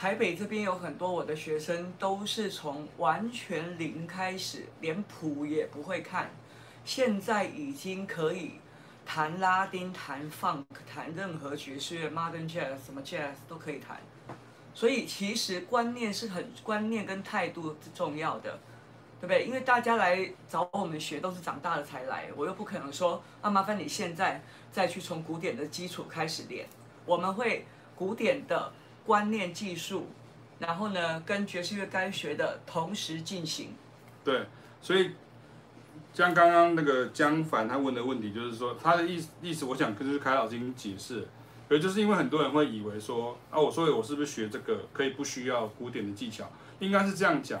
[0.00, 6.30] 台北这边有很多我的学生都是从完全零开始，连谱也不会看，
[6.86, 8.52] 现在已经可以
[9.04, 14.00] 弹拉丁、弹 funk、弹任何爵士乐、modern jazz 什么 jazz 都可以弹。
[14.72, 18.58] 所以其实观念是很观念跟态度是重要的，
[19.20, 19.44] 对不对？
[19.44, 24.40] 因为大家来找我们学都是长大了才来，我又不可能说啊，麻烦你现在
[24.72, 26.66] 再去从古典的基础开始练。
[27.04, 28.72] 我们会古典的
[29.04, 30.06] 观念技术，
[30.58, 33.74] 然后呢，跟爵士乐该学的同时进行。
[34.22, 34.46] 对，
[34.80, 35.10] 所以
[36.12, 41.26] 像刚刚那个江凡他问的问题，就是说他的意思意思，我想就是凯老师解释
[41.68, 46.48] 也，就是因为很多人会以为说啊，我说我是不是学这个可以不需要古典的技巧？
[46.78, 47.60] 应该是这样讲，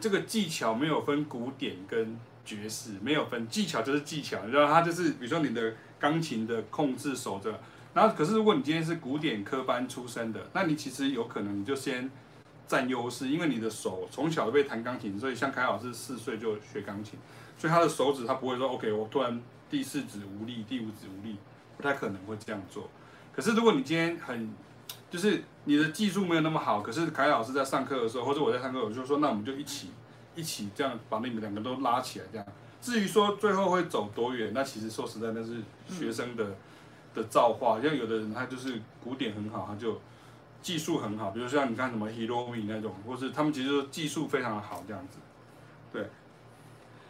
[0.00, 7.60] 这个技巧没有分古典跟爵士，没有分技巧就是技巧，然后它就是比如说你的钢琴的控制手的。
[7.94, 12.08] 然后，可是如果你今天是古典科班出身的，那你其实有可能你就先
[12.66, 17.18] 占优势，因为你的手从小都被弹钢琴，所以像凯老师四岁就学钢琴，
[17.58, 21.36] 所以他的手指他不会说 OK，我突然第四指无力，第五指无力，
[21.76, 22.88] 不太可能会这样做。
[23.32, 24.52] 可是如果你今天很
[25.10, 29.90] 就是你的技术没有那么好，可是凯老师在上课的时候，或者我在上课，我就说那我们就一起
[30.36, 32.46] 一起这样把你们两个都拉起来这样。
[32.80, 36.54] 至于说最后会走多远，那其实说实在那是学生的。
[37.18, 40.00] 的造化，像有的人他就是古典很好，他就
[40.62, 45.18] 技术很好，比如像你看什么 Hiromi 那种，或是他们其实技术非常的好这样子，
[45.92, 46.06] 对。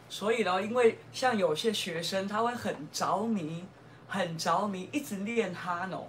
[0.08, 3.64] 所以呢，因为像有些学生他会很着迷，
[4.08, 6.08] 很着迷，一直练哈农。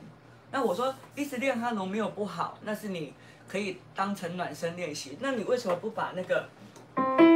[0.52, 3.14] 那我说一直练哈农没有不好，那是你
[3.48, 5.18] 可以当成暖身练习。
[5.20, 7.29] 那你为什么不把那个？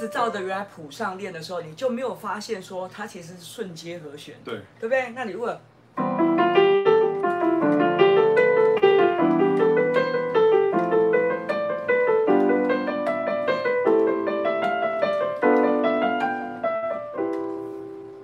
[0.00, 5.10] 直照着原来谱上练的时候，你就没有发现说它其实是瞬接和弦，对，对不对？
[5.10, 5.60] 那你如果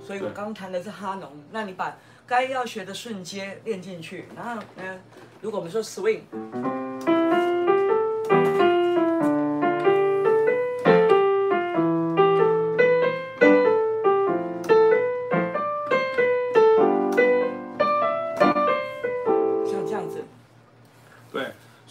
[0.03, 1.95] 所以我刚弹的是哈农，那你把
[2.27, 4.99] 该要学的瞬接练进去，然后呢，
[5.43, 6.23] 如果我们说 swing。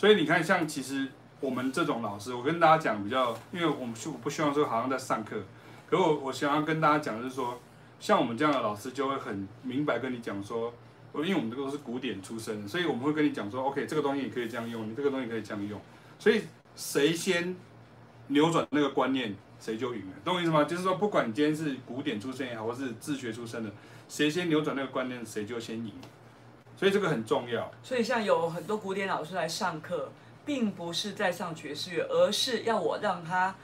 [0.05, 1.07] 所以你看，像其实
[1.39, 5.41] 我们这种老师，我跟大家讲比较，因为我们我不希望说好像在上课，
[5.89, 7.59] 可我我想要跟大家讲就是说，
[7.99, 10.71] 像我们这样的老师就会很明白跟你讲说，
[11.15, 15.81] 因为我们这个都是古典出身，所以我们会跟你讲说，OK，这个东西你可以这样用，你这个东西可以这样用，
[16.19, 16.43] 所以
[16.75, 17.55] 谁先
[18.27, 20.65] 扭转那个观念，谁就赢了，懂我意思吗？
[20.65, 23.71] 就是说，不管你今天是古典出身也好，或是自学出身的，
[24.07, 25.91] 谁先扭转那个观念，谁就先赢。
[26.77, 27.71] 所以这个很重要。
[27.81, 30.11] 所以像有很多古典老师来上课，
[30.45, 33.55] 并不是在上爵士乐，而是要我让他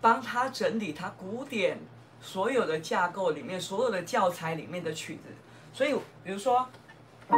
[0.00, 1.78] 帮他整理他古典
[2.20, 5.22] 所有的架构里面所有的教材里面的曲子。
[5.72, 6.66] 所以比如说，
[7.28, 7.36] 这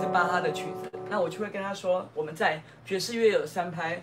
[0.00, 4.00] 是巴哈的曲子，那我就会跟他说，我们在爵士乐有三拍。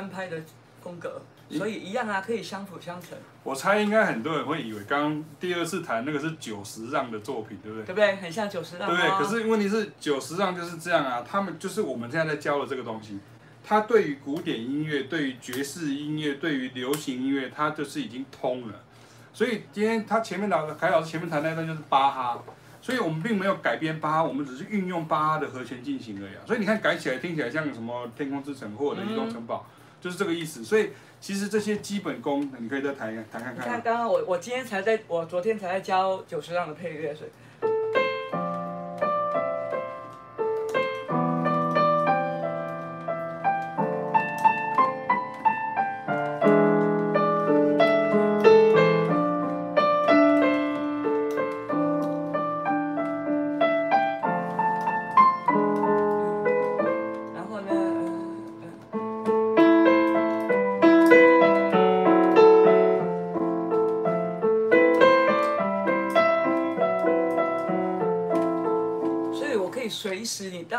[0.00, 0.42] 三拍的
[0.82, 3.10] 风格，所以一样啊，可以相辅相成。
[3.42, 7.84] 我猜应该很多人会以为刚刚第二次弹那个是九十让的作品，对不对？
[7.84, 8.16] 对不对？
[8.16, 8.88] 很像九十让。
[8.88, 9.10] 对不对？
[9.18, 13.18] 可是问题是九十让就是这样啊，他们就是我们现在在教的这个东西，
[13.62, 18.74] 它对于古典音乐、对于爵士音乐、对于流行音乐，它就是已经通了。
[19.34, 22.42] 所以今天他前面老凯老师前面弹那段就是巴哈。
[22.82, 26.40] 所以我们并没有改编巴哈，我们只是运用巴哈的和弦进行而已啊。
[26.46, 29.66] 所以你看改起来听起来像什么《天空之城》或者《移动城堡》，
[30.00, 30.64] 就是这个意思。
[30.64, 33.56] 所以其实这些基本功，你可以再谈一谈看看。
[33.56, 37.30] 你看刚刚我我今天才在我昨天才在教九十让的配乐，所以。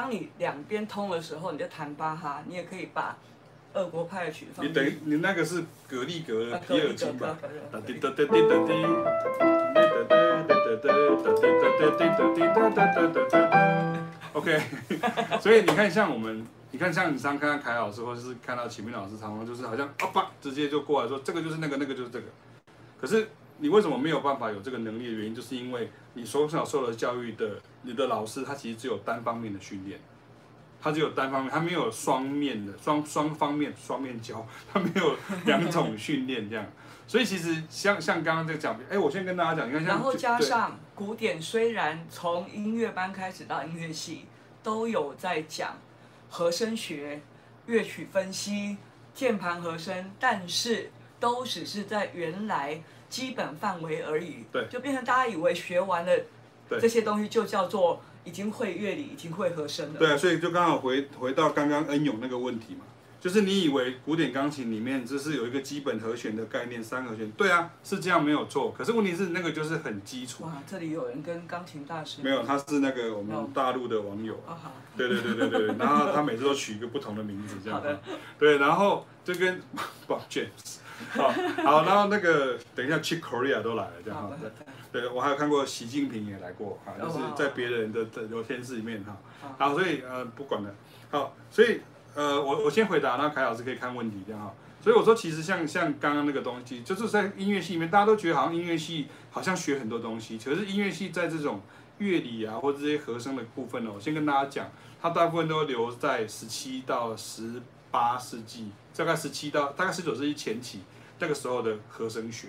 [0.02, 3.16] 当你两边通的时候，你就弹巴哈，你也可以把
[3.74, 4.66] 俄国派的曲放。
[4.66, 7.38] 你等于你那个是格力格的第二琴吧
[14.34, 14.60] ？OK，
[15.40, 22.26] 所以你看像我们，你看像你上看到凯老师，或者是看到启明老师，常常就是好像啊吧，直接就过来说这个就是那个，那个就是这个，
[23.00, 23.28] 可是。
[23.62, 30.00] 你为什么没有办法有这个能力的原因，就是因为你从小受的教育的，你的老师他其实只有单方面的训练，
[30.82, 34.43] 他只有单方面，他没有双面的双双方面双面教，
[34.74, 36.65] 他没有两种训练这样。
[37.06, 44.26] 所以其实像像刚刚这个讲，哎，我先跟大家讲，你看然后加上古典，虽然从音乐班开始到音乐系
[44.63, 45.78] 都有在讲
[46.32, 47.21] 和声学、
[47.67, 48.78] 乐曲分析、
[49.13, 52.82] 键盘和声，但是都只是在原来。
[53.12, 56.12] 基本范围而已，对，就变成大家以为学完了
[56.80, 60.00] 这些东西就叫做已经会乐理，已经会和声了。
[60.00, 62.86] 对啊，所以就刚好回回到刚刚恩勇那个问题嘛，
[63.19, 68.74] 就是你以为古典钢琴里面就是有一个基本和弦的概念，三和弦，对啊，是这样没有错。
[68.78, 70.45] 可是问题是那个就是很基础。
[70.45, 72.21] 哇，这里有人跟钢琴大师。
[72.24, 74.36] 没有，他是那个我们大陆的网友。
[74.47, 74.71] 啊好。
[74.97, 77.80] 对对对对对，然后他每次都取一个不同的名字这样。
[77.80, 78.02] 好的。
[78.39, 79.62] 对，然后就跟
[80.08, 80.81] 宝 James。
[81.14, 81.30] 好，
[81.64, 84.36] 好，然后那个等一下，Chick Corea 都来了，这样哈。
[84.92, 89.18] 对，我还有看过习近平也来过，哈，就是在别人的聊天室里面哈。
[89.58, 90.70] 好，所以呃不管了。
[91.10, 91.82] 好，所以
[92.14, 94.54] 呃我我先回答，然后凯老师可以看问题这样哈。
[94.82, 101.62] 所以我说其实像像刚刚那个东西，就是在音乐系里面，大家都觉得好像音乐系好像学很多东西，可是音乐系在这种
[102.00, 107.62] 乐理啊或者这些和声的部分呢，我先跟大家讲，它大部分都留在十七到十
[107.92, 110.82] 八世纪，大概十七到大概十九世纪前期。
[111.20, 112.48] 那个时候的和声学，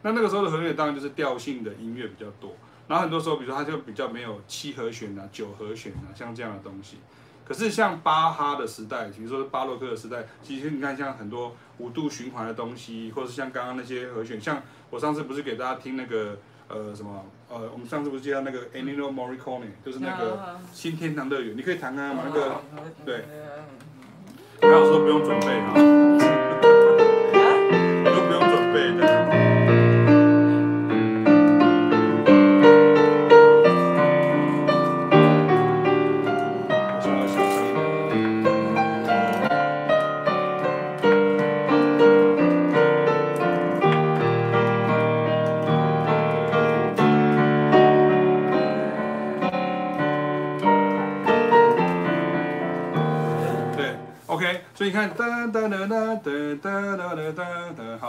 [0.00, 6.96] 那那个时候的和声学当然就是调性的音乐比较多，然后很多时候，比如说它就比较没有七和弦啊、九和弦啊，像这样的东西。
[7.44, 16.38] 可是像巴哈的时代，比如说巴洛克的时代，其实你看像很多五度循环的东西，或者是像刚刚那些和弦，像我上次不是给大家听那个
[16.68, 22.22] 呃什么呃，我们上次不是介绍那个 Ennio Morricone，就是那个新天堂乐园，你可以弹看吗？
[22.26, 22.62] 那个
[23.04, 23.24] 对，
[24.60, 25.97] 还有说不用准备的。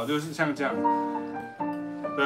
[0.09, 0.73] 就是像这样。
[2.17, 2.25] 对，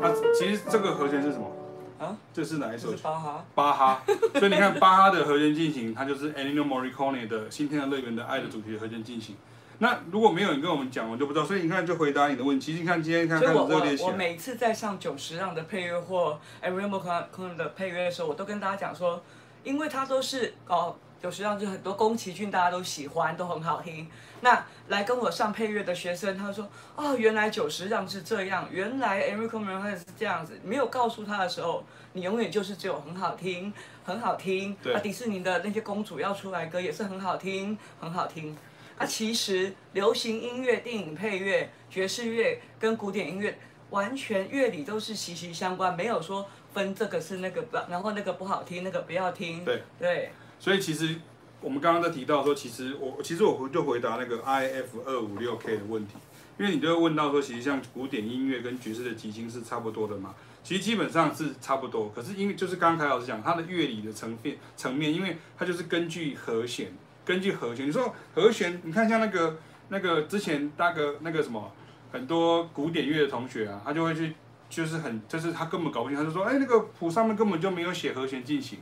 [0.00, 1.50] 它其实这个和弦是什么？
[1.98, 2.16] 啊？
[2.32, 2.92] 这是哪一首？
[3.02, 3.44] 巴哈。
[3.56, 4.02] 巴哈。
[4.34, 9.34] 所以你看巴哈的和弦进行，它就是 Ennio Morricone 的《新天堂乐园》的爱的主题的和弦进行。
[9.78, 11.44] 那如果没有人跟我们讲，我就不知道。
[11.44, 12.74] 所以你看，就回答你的问题。
[12.74, 14.04] 你看今天看看这个练习。
[14.04, 19.20] 我每次在上久石让的配乐或 Ennio Morricone 的配乐的时候，我都跟大家讲说，
[19.64, 20.94] 因为它都是哦。
[21.20, 24.08] 久石让就很多宫崎骏，大家都喜欢，都很好听。
[24.42, 33.72] 那来跟我上配乐的学生，他说：“哦，原来九十让是这样，原来 Enrico Morricone 是这样子。”没有告诉他的时候，你永远就是只有很好听，
[34.04, 34.76] 很好听。
[34.82, 34.94] 对。
[34.94, 38.56] 啊，迪士尼的那些公主要出来歌也是很好听，很好听。
[38.96, 43.58] 啊，其实流行音乐、电影配乐、爵士乐跟古典音乐，
[43.90, 49.64] 完全乐理都是息息相关，没有说分这个是那个不，然后那个不好听，那个不要听。
[49.64, 49.82] 对。
[49.98, 50.32] 对。
[50.58, 51.16] 所以其实
[51.60, 56.14] 我们刚刚在提到说，其实我其实我回就回答那个 IF 二五六 K 的问题，
[56.58, 60.34] 因为你就会问到说，其实像古典音乐跟爵士的即兴是差不多的嘛？
[60.62, 66.92] 其实基本上是差不多，可是因为就是刚刚凯老师讲，它的乐理的层面层面，因为它就是根据和弦，
[67.24, 67.88] 根据和弦。
[67.88, 69.56] 你说和弦，你看像那个
[69.88, 71.72] 那个之前那个那个什么，
[72.12, 74.34] 很多古典乐的同学啊，他就会去，
[74.68, 78.78] 就是很就是他根本搞不清，他就说，哎，那个谱上面根本就没有写和弦进行，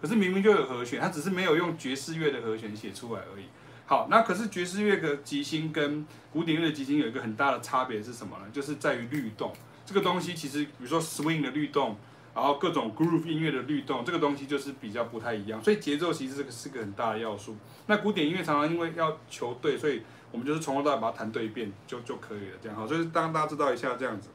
[0.00, 3.44] 可是明明就有和弦，他只是没有用爵士乐的和弦写出来而已。
[3.86, 8.44] 好，那可是爵士乐的即兴跟古典乐的即兴有一个很大的差别是什么呢？
[8.52, 9.52] 就是在于律动。
[9.84, 11.96] 这个东西其实，比如说 swing 的律动，
[12.34, 15.62] 然后各种 groove 音乐的律动，这个东西就是比较不太一样。
[15.62, 17.54] 所以节奏其实这个是个很大的要素。
[17.86, 20.02] 那古典音乐常常因为要求对，所以
[20.32, 22.88] 我们就是从头到尾把它弹对一遍就就可以了，这样好。
[22.88, 24.30] 所以当大家知道一下这样子，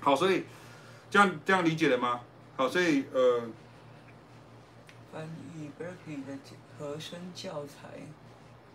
[0.00, 0.44] 好，所以
[1.10, 2.20] 这样这样理解了吗？
[2.56, 3.42] 好，所以呃，
[5.12, 6.38] 翻译 Berkeley 的
[6.78, 7.88] 和声教材，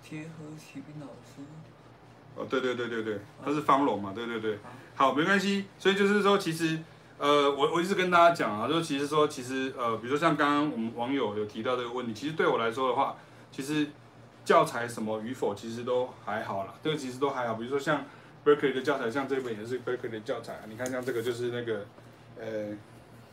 [0.02, 1.42] 结合启斌老师。
[2.36, 4.60] 哦，对对对对对，他是方龙嘛，对对对，
[4.96, 6.78] 好，没关系，所以就是说，其实，
[7.18, 13.16] 呃，我我一直跟大家讲啊，就其实说，其实呃，比如说像刚刚我们网友有提到这个问题，其实对我来说的话，
[13.52, 13.88] 其实
[14.44, 17.54] 教材什么与否，其实都还好啦，这个其实都还好。
[17.54, 18.04] 比如说像
[18.44, 21.86] Berkeley 的教材，像这本也是 Berkeley 的教材，你看像这个就是那个，
[22.38, 22.76] 呃，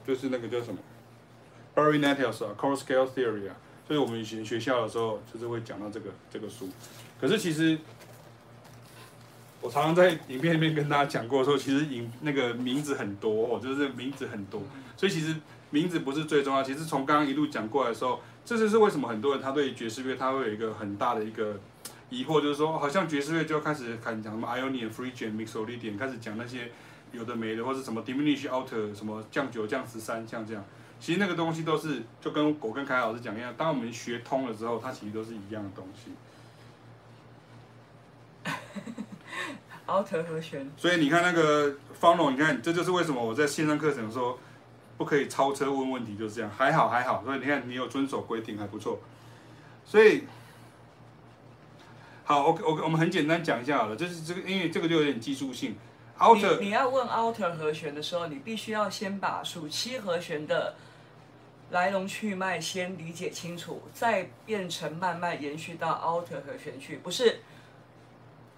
[0.07, 0.79] 就是那个叫什么
[1.75, 3.57] ，Barry Nettles 啊，Chord Scale Theory 啊，
[3.89, 6.69] 就是我们以前学校的时候就是会讲到这个这个书，
[7.21, 7.79] 可是其实。
[9.65, 14.61] 我常常在影片里面跟大家讲过，说其实影那个名字很多哦，就是名字很多，
[14.97, 15.37] 所以其实
[15.71, 16.65] 名字不是最重要。
[16.65, 21.61] 其实从刚刚一路讲过来的时候，这就是为什么很多人他对爵士乐他会有一个很大的一个
[22.11, 26.73] 疑惑，就是说好像爵士乐就要开始开始讲什么 Ionian、Phrygian、Mixolydian，开始讲那些
[27.13, 30.65] 有的没的，或是什么 Diminished Alto 什么降九降十三像这样。
[31.03, 36.13] 其实那个东西都是就跟我跟凯老师讲一样，当我们学通了之后，它其实都是一样的东西。
[39.85, 44.39] Alter 和弦，所以你看那个方龙，你看这就是为什么我在线上课程说
[44.97, 49.01] 不可以超车问问题，就是这样，还好还好，所以你看你有遵守规定还不错，
[49.85, 50.23] 所以
[52.23, 55.77] 好，OK OK，我们很简单讲一下好了，就是这个，因为这个就有点技术性。
[56.17, 60.77] Alter，你，你要问 Alter 和弦的时候，你必须要先把属七和弦的
[61.73, 67.41] 来龙去脉先理解清楚，再变成慢慢延续到 Alter 和弦去，不是。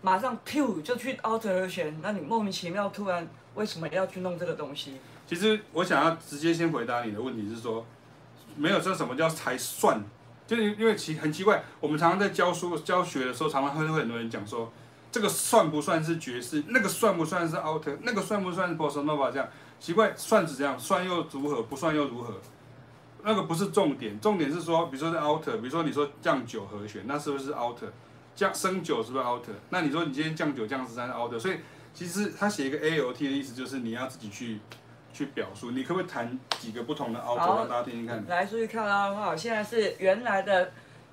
[0.03, 4.99] 马上 Q 就去 alter 和弦，那你莫名其妙突然为什么要去弄这个东西？
[5.27, 7.87] 其实我想要直接先回答你的问题是说，
[8.55, 10.03] 没有说什么叫才算，
[10.47, 14.71] 就是因为奇很奇怪，我们常常在教书教学的时候，常常会会很多人讲说，
[15.11, 16.63] 这个算不算是爵士？
[16.69, 17.97] 那个算不算是 alter？
[18.03, 19.31] 那个算不算是 bossa nova？
[19.31, 19.49] 这样
[19.81, 21.63] 奇怪，算是这样，算又如何？
[21.63, 22.35] 不算又如何？
[23.27, 27.89] 那个不是重点重点是说比如说是 outer 比如说你说降九和弦那是不是 outer
[28.37, 31.57] 降升九是不是 outer 那你说你今天降九降十三是 outer 所以
[31.95, 34.59] 其实他写一个 aot 的意思就是你要自己去
[35.13, 38.25] 去表述你可不可以弹几个不同的 outer 让大家听听看？
[38.29, 40.73] 来注意看啊好现在是原来的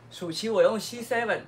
[0.10, 1.40] 暑期我用 c seven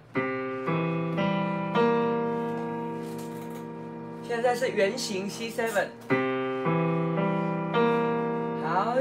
[4.25, 5.87] 现在是圆形 c seven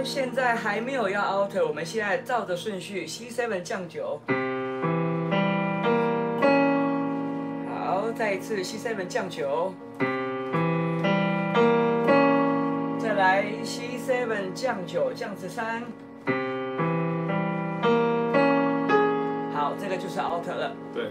[0.05, 4.21] 现在还没有要 out，我们现在照着顺序 C seven 降九。
[7.71, 9.73] 好，再一次 C seven 降九。
[12.99, 15.83] 再来 C seven 降九降至三。
[19.55, 20.73] 好，这个就是 out 了。
[20.93, 21.11] 对。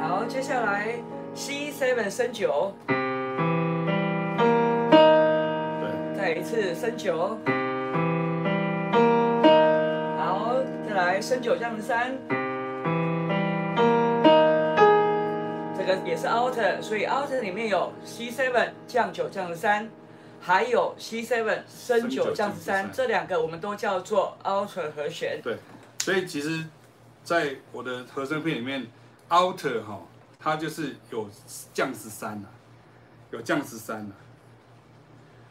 [0.00, 0.94] 好，接下来
[1.34, 2.72] C seven 升九。
[6.34, 7.38] 一次升九，
[10.18, 10.54] 好，
[10.86, 12.18] 再来升九降十三。
[16.04, 19.88] 也是 alter，所以 alter 里面有 C7 降九降十三，
[20.40, 25.40] 还有 C7 升九降十三，这两个我们都叫做 alter 和弦。
[25.42, 25.56] 对，
[25.98, 26.64] 所以其实，
[27.24, 28.86] 在我的和声片里面
[29.28, 30.00] ，alter 哈，
[30.38, 31.28] 它就是有
[31.72, 32.48] 降十三呐，
[33.30, 34.14] 有降十三呐。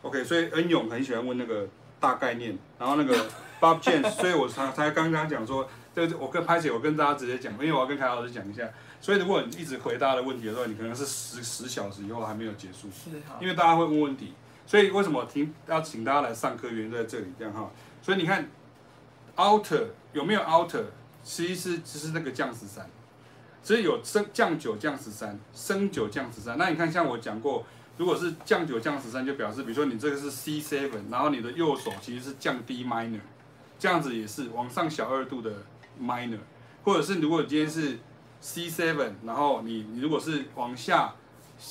[0.01, 1.67] OK，所以恩勇很喜欢问那个
[1.99, 3.15] 大概念，然后那个
[3.59, 8.69] Bob James，所以我才才刚刚讲说，这我跟拍姐，我跟大家直接讲，因为我要跟凯老师讲一下。
[8.99, 14.33] 所以如果你一直回答的问题的时候，你可能是十十小时以后还没有结束，是哈，因为大家会问问题，
[14.65, 17.69] 所以为什么听要请大家来上课，原因在这里这样哈。
[18.01, 18.49] 所以你看
[19.35, 20.83] ，outer 有没有 outer，
[21.23, 22.89] 其实是只是那个降十三，
[23.63, 26.57] 只有升降九降十三，升九降十三。
[26.57, 27.65] 那你看像我讲过，
[27.97, 33.19] 如果是降九降十三，就表示比如说你这个是 C seven，然后你的右手其实是降低 minor，
[33.79, 35.51] 这样子也是往上小二度的
[35.99, 36.39] minor，
[36.83, 37.97] 或者是如果今天是
[38.39, 41.15] C seven，然后你你如果是往下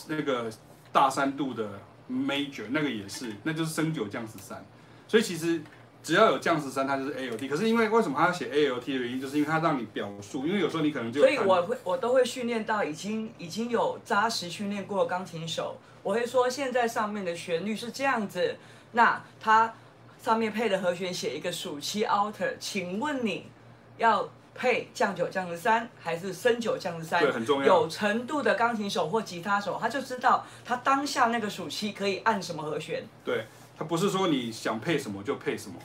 [0.09, 0.51] 那个
[0.93, 4.65] 大三度的 major，那个也是，那就是升九降十三。
[5.07, 5.63] 所以其实
[6.07, 7.49] 只要有降十三，它就是 A L T。
[7.49, 18.57] 可是因为为什么它要写 A L T 的原因，就是因为它让你表述，因为有时候你可能就所以我会我都会训练到已经已经有扎实训练过的钢琴手，我会说现在上面的旋律是这样子，
[18.93, 19.75] 那它。
[20.23, 23.47] 上面配的和弦写一个暑期 alter，请问你
[23.97, 27.21] 要配降九降十三还是升九降十三？
[27.23, 27.67] 对，很重要。
[27.67, 33.05] 有程度的钢琴手或吉他手，他就知道他当下那个暑期可以按什么和弦。
[33.25, 33.45] 对，
[33.79, 35.85] 他不是说你想配什么就配什么，你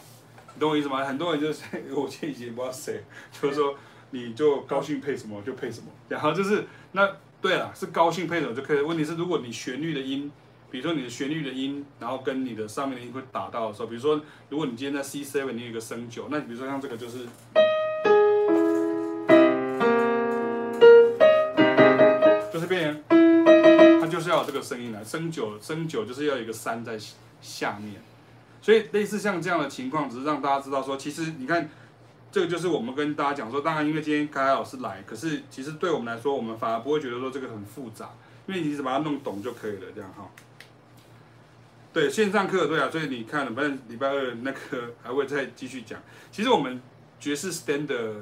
[0.62, 1.04] 懂我意思吗？
[1.04, 3.04] 很多人就是 我前几天不知道谁，
[3.42, 3.76] 就是说
[4.12, 8.82] 你就高兴配什么就配什么，然后就是那对了，是高兴配什么就可以。
[8.82, 10.32] 问题是如果你旋律的音。
[10.70, 17.26] 比如说你的旋律的音，然后跟你的上面的音会打到的时候，比如说如果你今天在 C seven，你有一个升九，那你比如说像这个就是，
[22.54, 23.04] 就是变，
[24.00, 26.98] 它就是要这个声音来升九，升九就是要有一个三在
[27.42, 28.02] 下面，
[28.62, 31.68] 所以类似像这样的情况，只是让大家知道说，其实你看，
[32.32, 38.12] 这个就是我们跟大家讲说，当然因为今天凯凯老师来，可是其实对我们来说，我们反而不会觉得说这个很复杂，
[38.46, 40.30] 因为你只把它弄懂就可以了，这样哈。
[41.92, 46.00] 对线上课，对啊，所以你看，反正礼拜二那个还会再继续讲。
[46.32, 46.80] 其实我们
[47.20, 48.14] 爵士 standard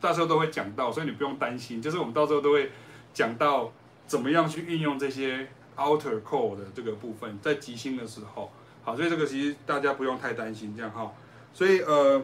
[0.00, 1.80] 到时候都会讲到，所以你不用担心。
[1.80, 2.72] 就是我们到时候都会
[3.14, 3.72] 讲到
[4.06, 8.52] 怎么样去运用这些 outer chord 的这个部分，在即兴的时候。
[8.86, 11.12] 好，所以这个其实大家不用太担心，这样哈。
[11.52, 12.22] 所以呃，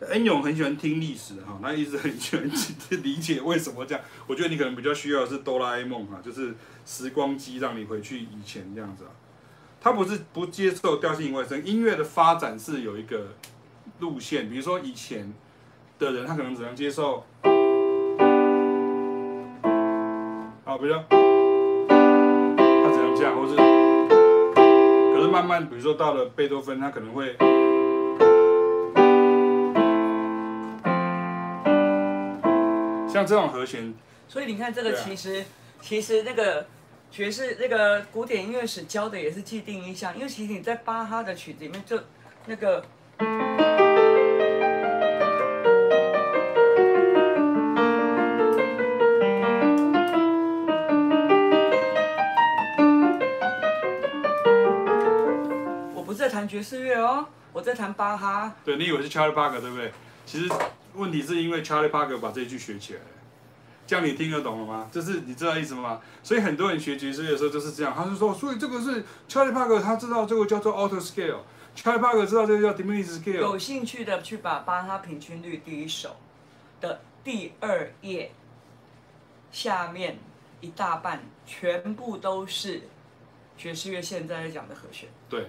[0.00, 4.04] 恩勇很喜欢听历史哈，他一直很喜欢去 理解为什么这样。
[4.26, 6.54] 我觉得你可能比较需要的是哆啦 A 梦哈，就是
[6.84, 9.10] 时光机让你回去以前这样子啊。
[9.80, 13.28] 他不是不接受调性外声，音乐的发展是有一个
[14.00, 14.50] 路线。
[14.50, 15.32] 比如说以前
[15.98, 17.24] 的人，他可能只能接受，
[20.64, 23.77] 好，比如说他只能这样，或是，
[25.28, 27.36] 是慢慢，比如说到了贝多芬，他可能会
[33.06, 33.92] 像这种和弦。
[34.26, 35.44] 所以你看，这个其实、啊、
[35.82, 36.66] 其实那个。
[37.10, 41.98] 爵士那个古典音乐史教的也是既定印象，因为其实你在巴哈的曲子里面就
[42.44, 42.84] 那个，
[56.58, 58.52] 爵士乐哦，我在弹巴哈。
[58.64, 59.92] 对，你以为是 Charlie Parker 对不对？
[60.26, 60.52] 其实
[60.94, 63.00] 问题是因为 Charlie Parker 把这一句学起来。
[63.86, 64.88] 这样你听得懂了吗？
[64.90, 66.00] 就是你知道意思吗？
[66.20, 73.38] 所以很多人学爵士乐的时候就是这样，他就说，所以这个是 Charlie Parker，他知道这个叫做 Auto Scale，Charlie Parker 知道这个叫 Diminished Scale。
[73.38, 76.16] 有兴趣的去把巴哈平均律第一首
[76.80, 78.32] 的第二页
[79.52, 80.18] 下面
[80.60, 82.82] 一大半全部都是
[83.56, 85.08] 爵士乐现在在讲的和弦。
[85.30, 85.46] 对。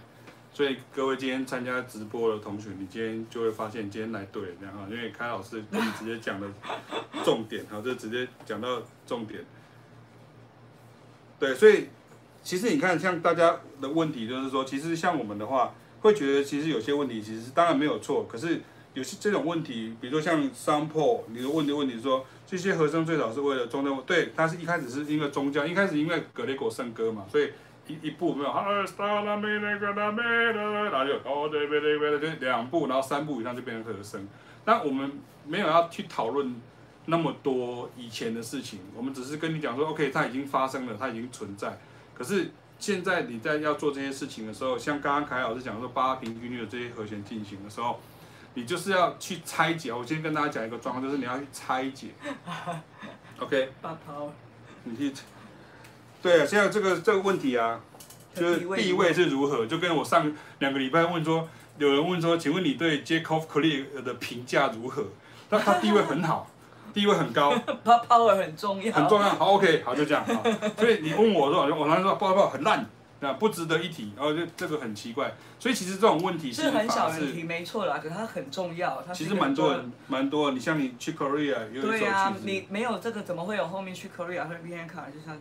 [0.59, 6.47] 所以各位今天参加直播的同学，你今天就会发现今天来对了这样哈，因为开老师跟你直接讲了
[7.23, 9.41] 重点，好，就直接讲到重点。
[11.39, 11.87] 对，所以
[12.43, 18.59] 其实你看，像大家的问题就是说，其实像我们的话，会觉得其实有些问题其实当然没有错，可是
[18.93, 27.49] 有些这种问题，比如说像商破你的问的问题是说，这些和声最早是为了宗教，对，它是一开始是因为宗教，一开始因为格雷果圣歌嘛，所以。
[27.89, 28.85] 一一步没有，然后
[31.49, 34.25] 就就两步，然后三步以上就变成和声。
[34.63, 35.11] 但我们
[35.45, 36.55] 没有要去讨论
[37.05, 41.77] 那么多以前的事情，我们只是跟你讲说，OK，它已经发生了，它已经存在。
[42.13, 47.99] 可是现在你在要做这些事情的时候，像刚刚凯老师讲说八平均律的这些和弦进行的时候，
[48.53, 49.91] 你就是要去拆解。
[49.91, 52.09] 我今天跟大家讲一个状况，就是你要去拆解。
[53.39, 53.71] OK。
[53.81, 54.31] 八抛。
[54.83, 55.11] 你去。
[56.21, 57.79] 对啊，现在这个这个问题啊，
[58.35, 59.65] 就是地位是如何？
[59.65, 61.47] 就跟我上两个礼拜问说，
[61.77, 65.05] 有人问说，请问你对 Jacob Collier 的评价如何？
[65.49, 66.49] 那他地位很好，
[66.93, 69.29] 地位很高， 他 power 很重要，很重要。
[69.29, 70.25] 好，OK，好，就这样。
[70.25, 70.43] 好，
[70.77, 72.85] 所以你问我说，我常常说，不不很烂，
[73.21, 74.11] 那不值得一提。
[74.17, 75.33] 然后就这个很奇怪。
[75.57, 79.01] 所以其实这种问题是很少人提，没错啦，可是它很重要。
[79.07, 80.51] 它其实蛮多人，蛮多。
[80.51, 85.39] 你像你去 Korea 对啊，你没有这个怎么会有后面去 Korea 和 Bianca 就像。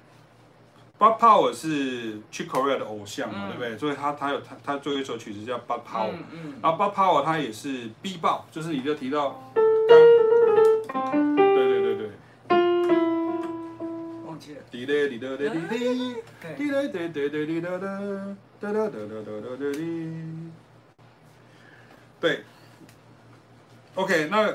[0.99, 3.79] Bug Power 是 Chick Corea 的偶像嘛，对不对？
[3.79, 9.63] 所以他他有他他做一首曲子叫 Bug Power，、嗯、然后 Bug Power 他也是 B 爆，就是你就提到，对
[11.55, 12.11] 对对对，
[14.27, 15.79] 忘记了，滴嘞滴嘞滴嘞滴，
[16.57, 17.71] 滴嘞滴嘞滴嘞滴嘞嘞，
[18.61, 20.11] 哒哒哒哒哒哒哒滴，
[22.21, 22.43] 对
[23.95, 24.53] ，OK，那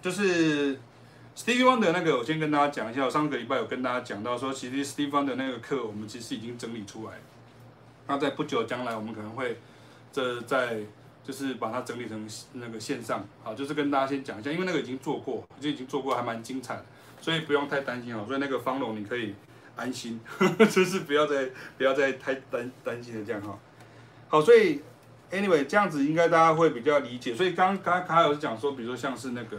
[0.00, 0.78] 就是
[1.40, 3.02] Steve Wonder 那个，我先跟大家讲一下。
[3.02, 7.14] 我上个礼拜有跟大家讲到说，其实 Steve Wonder 那个课，我们其实已经整理出来。
[8.06, 9.58] 那在不久将来，我们可能会
[10.12, 10.80] 这在
[11.24, 16.84] 就是把它整理成那个线上，好，就是跟大家先讲一下，因为那个已经做过，就已经做过，还蛮精彩的，
[17.22, 18.22] 所以不用太担心哦。
[18.28, 19.34] 所以那个方龙你可以
[19.76, 20.20] 安心，
[20.70, 23.58] 就是不要再不要再太担担心的这样哈。
[24.28, 24.82] 好，所以。
[25.32, 27.32] Anyway，这样子应该大家会比较理解。
[27.32, 29.58] 所以刚刚卡老师讲说，比如说像是那个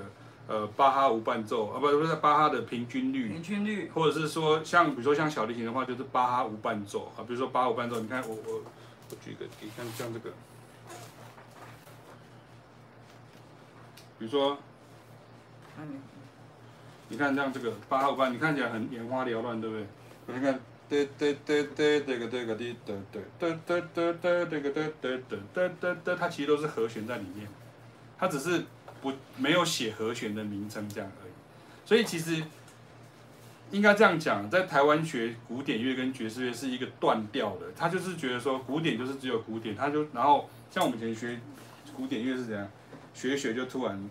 [0.52, 8.56] 呃，巴哈无伴奏啊，不不是巴哈的平均率，平均率，或者是说像比如说像小提琴的话，就是巴哈无伴奏啊，比如说八五伴奏，你看我我
[9.10, 10.30] 我举一个，你看像这个，
[14.20, 14.58] 比如说，
[17.08, 19.88] 你看像这个八五伴，你看起来很眼花缭乱，对不对？
[20.36, 27.48] 你看，嘚嘚嘚嘚这个这个嘀嘚嘚嘚嘚嘚这个嘚嘚嘚嘚嘚嘚，它其实都是和弦在里面，
[28.18, 28.66] 它只是。
[29.02, 31.32] 不没有写和弦的名称这样而已。
[31.86, 32.44] 所以其实
[33.72, 41.40] 应该这样讲，在台湾学古典乐跟爵士乐是一个断掉的，他就是觉得说古典就是只有古典，他就然后像我们以前学
[41.96, 42.70] 古典乐是怎样，
[43.14, 44.10] 学一学就突然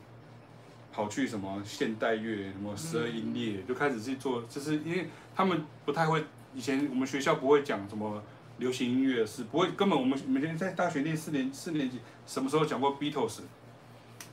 [0.93, 5.09] 跑去什么现代乐，什么十二音列，就开始去做，就是因为。
[5.33, 6.23] 他们不太会，
[6.55, 8.23] 以前我们学校不会讲什么
[8.59, 13.39] 流行音乐是，不会，根本我们每天在大学念四年四年级，什么时候讲过 Beatles？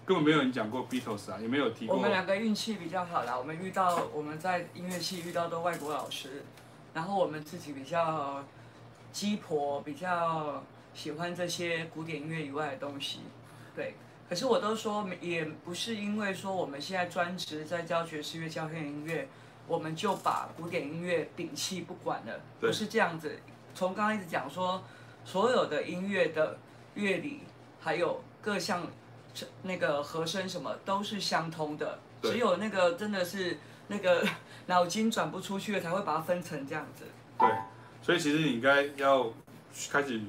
[0.07, 1.97] 根本没有人讲过 Beatles 啊，也没有提过。
[1.97, 6.45] 我们两个运气比较好啦，我们遇到我们在音乐系遇到的外国老师，
[6.93, 8.41] 然后我们自己比较
[9.11, 13.19] 鸡婆，比较喜欢这些古典音乐以外的东西，
[13.75, 13.95] 对。
[14.29, 19.27] 可是我都说，也不是因为说我们现在专职在教爵士乐、教弦乐。
[19.67, 23.37] 我们就把古典音乐摒弃不管了，不是这样子。
[23.75, 24.81] 从刚刚一直讲说，
[25.25, 26.57] 所有的音乐的
[26.93, 27.41] 乐理，
[27.81, 28.87] 还有各项
[29.63, 33.57] 那个和声什么都是相通的，只有那个真的是
[33.87, 34.25] 那个
[34.67, 37.03] 脑筋转不出去了，才会把它分成这样子。
[37.39, 37.47] 对，
[38.01, 39.31] 所以其实你应该要
[39.91, 40.19] 开始，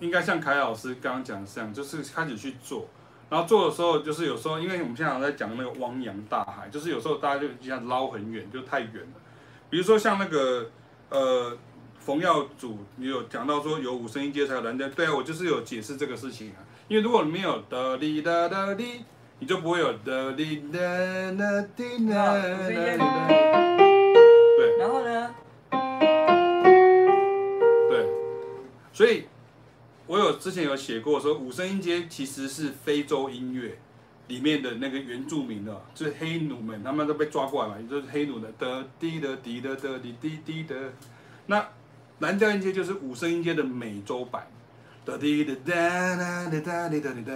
[0.00, 2.88] 应该像凯老师刚刚讲的这样，就是开始去做。
[3.28, 9.20] 然后做的时候，就是有时候，因为我们现在在讲那个汪洋大海，就是有时候大家就一下捞很远，就太远了。
[9.68, 10.70] 比如说像那个
[11.08, 11.58] 呃
[11.98, 16.62] 冯耀祖，你有讲到说有五声音阶才有蓝调，对啊，我就是有解释这个事情啊。
[16.88, 19.04] 因为如果你没有哒哩哒哒哩，
[19.38, 23.28] 你就不会有哒哩哒哒哩哒哒哒。
[24.56, 24.78] 对。
[24.78, 25.34] 然后呢？
[27.88, 28.06] 对。
[28.92, 29.24] 所以。
[30.08, 33.76] 我有之前有写过说五声音阶其实是非洲音乐
[34.28, 40.92] 里面的那个原住民的，就是黑奴们，他们都被抓过来嘛，也就是黑奴的的滴的滴的的滴滴滴的。
[41.46, 41.68] 那
[42.20, 44.46] 蓝调音阶就是五声音阶的美洲版，
[45.06, 45.72] 哒滴的哒
[46.16, 47.32] 哒哒哒哒滴哒。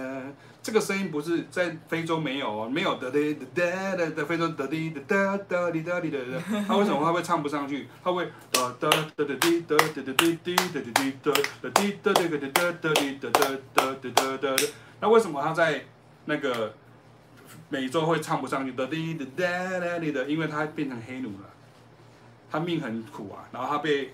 [0.61, 6.43] 这个声音不是在非洲没有哦，没有哒滴的哒哒的非洲哒滴哒哒哒滴哒滴的哒。
[6.67, 7.87] 他为什么他会唱不上去？
[8.03, 14.63] 他会哒哒哒哒滴哒哒哒滴滴哒哒滴哒哒滴哒哒哒哒哒哒滴哒哒哒哒哒哒。
[14.99, 15.85] 那为什么他在
[16.25, 16.73] 那个
[17.69, 18.73] 美洲会唱不上去？
[18.73, 21.49] 哒滴哒哒哒滴的，因为他变成黑奴了，
[22.51, 24.13] 他命很苦啊，然后他被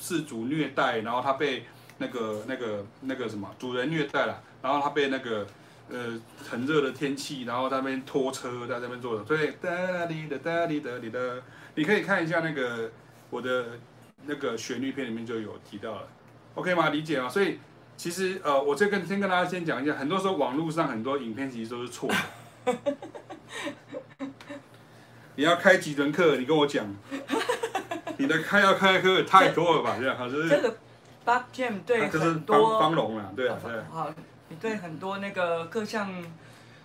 [0.00, 1.64] 氏族虐待，然后他被
[2.04, 4.42] 那个那个那个什么主人虐待了。
[4.62, 5.46] 然后他被那个，
[5.90, 11.42] 呃，很热的天气，然后在那边拖车，在那边坐着，所以哒哩的哒哩的哩的，
[11.74, 12.90] 你可以看一下那个
[13.28, 13.78] 我的
[14.24, 16.08] 那个旋律片里面就有提到了
[16.54, 16.88] ，OK 吗？
[16.88, 17.28] 理解吗？
[17.28, 17.58] 所以
[17.94, 22.74] 其实呃，我这跟先跟大家先讲一下，很多时候网络上很多影片其实都是错的。
[25.36, 26.36] 你要开几门课？
[26.36, 26.86] 你跟我讲，
[28.16, 29.96] 你的开要开的课太多了吧？
[30.00, 30.74] 这样好，就是
[31.24, 33.82] Buck Jam 对很多方龙啊，对啊，对。
[33.90, 34.12] 好。
[34.50, 36.12] 你对很多那个各项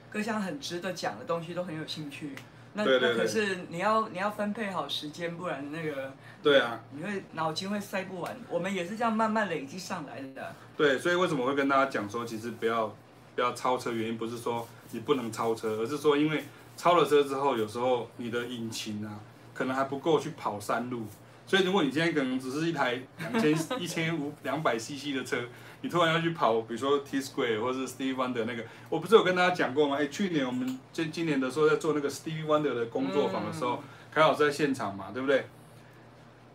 [0.09, 2.33] 各项很值得讲的东西都很有兴趣，
[2.73, 8.33] 那那可是你要你要分配好时间，不然那个对啊，你会脑筋会塞不完。
[8.49, 10.55] 我们也是这样慢慢累积上来的。
[10.77, 12.87] 对，所以为什么会跟大家讲说，其实不要
[13.35, 16.45] 不要超车，原因不是说你不能超车，而是说因为
[16.77, 19.19] 超了车之后，有时候你的引擎啊，
[19.53, 21.03] 可能还不够去跑山路。
[21.49, 25.35] 所以如果你今天可能只是一台两千 一千五两百 CC 的车。
[25.81, 29.95] 你突然要去跑，比如说 T Square 或者是 Stevie Wonder 那个，我不是有跟大家讲过吗？
[29.97, 33.81] 哎，去年我们今今年的时候在做那个 Stevie Wonder 的工作坊的时候，
[34.13, 35.47] 凯、嗯、老师在现场嘛，对不对？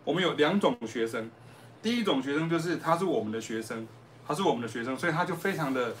[0.03, 1.31] 我们有两种学生，
[1.81, 3.87] 第一种学生就是他是我们的学生，
[4.27, 5.95] 他是我们的学生，所以他就非常的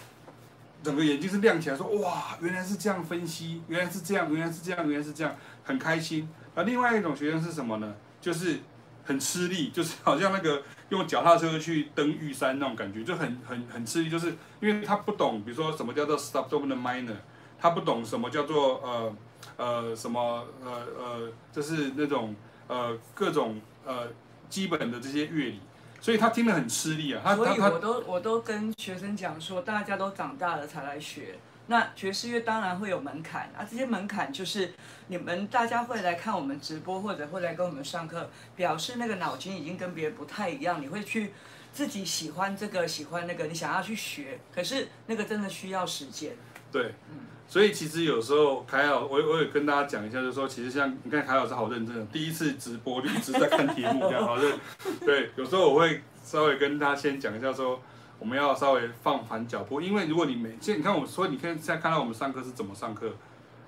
[0.83, 6.29] 整个眼睛是亮起来说，说哇，原来是这样分析，原来是这样，原来是这样，原来是这样，很开心。
[6.53, 7.95] 而另外一种学生是什么呢？
[8.21, 8.59] 就是
[9.05, 10.61] 很吃力， 就是好像那个。
[10.89, 17.15] 用脚踏车去登玉山那种感觉就很很很吃力，就是因为他不懂，比如说什么叫做 stop dominant minor，
[17.59, 19.15] 他不懂什么叫做呃
[19.57, 22.35] 呃什么呃呃，就是那种
[22.67, 24.09] 呃各种呃
[24.47, 25.59] 基本的这些乐理，
[25.99, 27.21] 所以他听得很吃力啊。
[27.23, 31.39] 他所以我都我都跟学生讲说，大家都长大了才来学。
[31.67, 34.71] 那爵士乐当然会有门槛啊，这些门槛就是
[35.07, 41.33] 你们大家会来看我们直播，或者会来跟我们上课，表示那个脑筋已经跟别人不太一样，你会去
[41.73, 46.35] 自己喜欢这个喜欢那个，你想要去学，可是那个真的需要时间。
[46.71, 54.59] 对，嗯，所以其实有时候凯老，我我也跟大家讲一下，就是说，其实像你看凯老师好认真的，第一次直播就一直在看题目这样，好认。
[55.03, 57.81] 对，有时候我会稍微跟他先讲一下说。
[58.17, 63.11] 我们要稍微放缓脚步，因为如果你每现在你看我说，你看现在看到我们上课是怎么上课，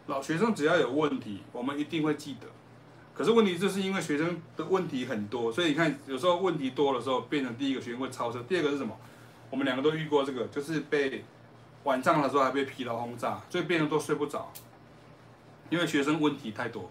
[0.07, 2.47] 老学生只要有问题，我们一定会记得。
[3.13, 8.97] 可是问题就是因为学生的问题很多，所以你看有时候问题多的时候，变成第一个学生会超车，第二个是什么？
[9.49, 11.25] 我们两个都遇过这个，就是被
[11.83, 14.51] 晚上的时候还被疲劳轰炸，所以变成都睡不着，
[15.69, 16.89] 因为学生问题太多。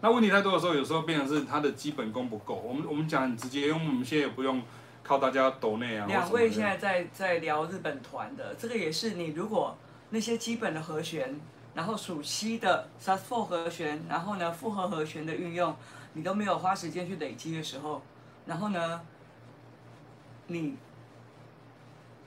[0.00, 2.54] 那问题太多的时候，有时候变成是他的基本功不够。
[2.54, 4.60] 我们我们讲很直接，因为我们现在也不用。
[5.08, 6.04] 靠大家抖内啊！
[6.06, 9.74] 两位现在在在聊日本团的，这个也是你如果
[10.10, 11.40] 那些基本的和弦，
[11.72, 15.74] 然后属西的 sus4 和弦，然后呢复合和弦的运用，
[16.12, 18.02] 你都没有花时间去累积的时候，
[18.44, 19.00] 然后呢，
[20.48, 20.76] 你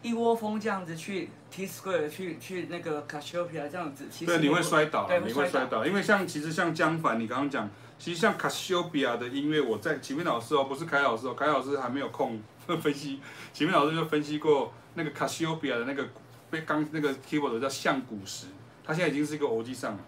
[0.01, 7.69] 一窝蜂这样子去 T square 去去那个 Cassiopeia 这样子，其实对你会摔倒，对你会摔倒，因为像其实像江凡，你刚刚讲，
[7.99, 12.41] 其实像 Cassiopeia 的音乐，我在启明老师哦，不是凯老师哦，凯老师还没有空。
[12.77, 13.19] 分析，
[13.53, 16.07] 前面老师就分析过那个卡西欧比亚的那个
[16.49, 18.47] 被钢那个 keyboard 叫相古石，
[18.83, 19.99] 他现在已经是一个欧吉桑了，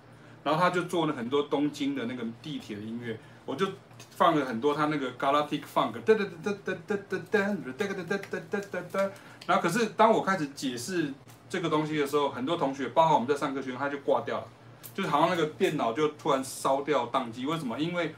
[0.43, 3.67] 然后他就做了很多东京的那个地铁的音乐，我就
[4.11, 6.97] 放了很多他那个 Galactic Funk，哒哒哒哒哒哒
[7.29, 7.47] 哒
[7.77, 9.11] 哒哒哒哒哒哒哒，
[9.47, 11.13] 然后可是当我开始解释
[11.49, 14.47] 这个东西的时候，很多同学，包括我们在上课学生，他就挂掉了，
[14.93, 17.79] 就好像那个电脑就突然烧掉宕机，为什么？
[17.79, 18.13] 因为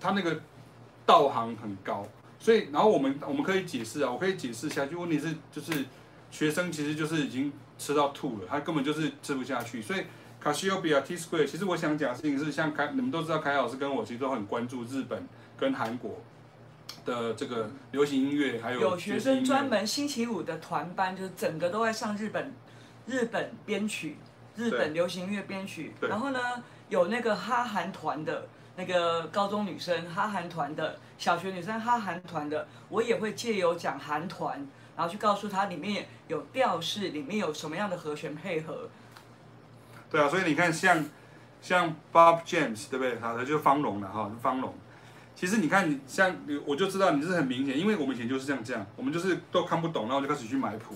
[0.00, 0.40] 他那个
[1.06, 2.06] 导航很高。
[2.48, 4.96] 所以，然后我们我们可以解释啊，我可以解释下去。
[4.96, 5.84] 问题是，就是
[6.30, 9.82] 学生其实就是已经吃到吐了，他根本就是吃不下去。
[9.82, 10.00] 所以，
[10.40, 15.28] 卡西欧比亚 T Square，其实我想讲的事情是，像凯你们都知道，凯老师跟我其实都很关注日本
[15.58, 16.22] 跟韩国
[17.04, 22.50] 的这个流行音乐，还有有学生专门星期五的团班，就是整个都在上日本
[23.04, 24.16] 日本编曲、
[24.56, 25.92] 日本流行音乐编曲。
[26.00, 26.40] 然后呢，
[26.88, 28.48] 有那个哈韩团的。
[28.78, 34.64] 那个高中女生哈韩团的，小学女生哈韩团的，我也会借由讲韩团，
[34.96, 38.88] 然后去告诉她里面有调式，里面有什么样的和弦配合。
[40.08, 41.04] 对啊，所以你看像
[41.60, 43.18] 像 Bob James 对不对？
[43.18, 44.72] 好的，就是方龙了哈，方龙。
[45.34, 50.94] 其实你看你像我就知道你是很明显，因为我们以前就是这样这样，我们就是都看不懂，然后就开始去买谱，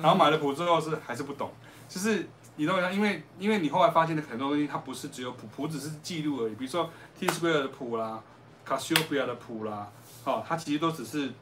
[0.00, 1.52] 然后买了谱之后是还是不懂，
[1.86, 2.26] 就是。
[2.60, 2.90] 你懂吗？
[2.90, 6.54] 因为因为你后来发现的很多东西，它不是只有谱，谱只是记录而已。
[6.56, 8.22] 比如说 T Square 的谱啦
[8.68, 9.88] ，Cassiopeia 的谱啦，
[10.24, 11.32] 哦，它其实都只是，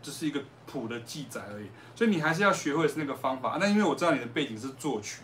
[0.00, 1.66] 只是一个谱的记载而已。
[1.96, 3.58] 所以你还是要学会是那个方法。
[3.60, 5.22] 那因为我知道你的背景是作曲，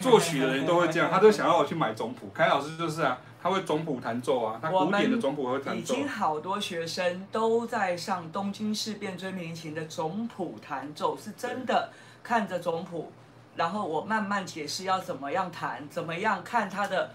[0.00, 2.28] 作曲的人都会这样，他都想要我去买总谱。
[2.34, 5.94] 凯老师就是啊，他会总谱弹奏啊，他古典的总谱会弹奏。
[5.94, 11.92] 已经好多学生都在上东京事变追名琴的总谱弹奏，是真的
[12.24, 13.12] 看着总谱。
[13.56, 17.10] 然后我慢慢解释要怎么样弹，怎么样看它的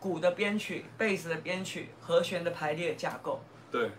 [0.00, 3.40] 鼓的编曲、贝斯的编曲、和弦的排列架构。
[3.70, 3.90] 对，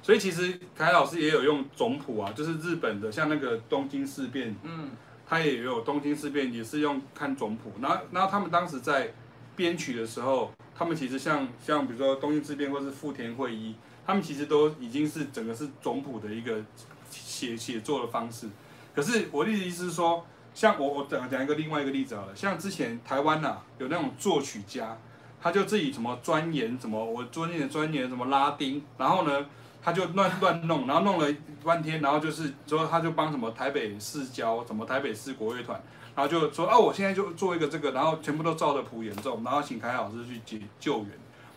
[0.00, 4.90] 所以其实凯老师也有用总谱啊，就是日本的，像那个东京事变，嗯，
[5.28, 7.72] 他也有东京事变，也是用看总谱。
[7.80, 9.12] 然后，然后他们当时在
[9.54, 13.74] 编曲的时候，他们其实像像比如说东京事变或是富田会一，
[14.06, 16.64] 他们其实都已经是整个是总谱的一个
[17.10, 18.48] 写写作的方式。
[18.94, 20.24] 可是我的意思是说。
[20.54, 24.96] 像我我讲讲一个另外一个例子好了，像之前台湾呐、啊、有那种作曲家，
[25.40, 29.46] 他就自己什么钻研什么我钻研钻研什么拉丁，然后呢
[29.82, 31.26] 他就乱乱弄，然后弄了
[31.64, 35.80] 半天，然后就是说他就帮什么台北市交什么台北市国乐团，
[36.14, 41.08] 然后就说啊我现在就做一个这个，然后全部都照着谱演奏，然后请凯老师去解救援，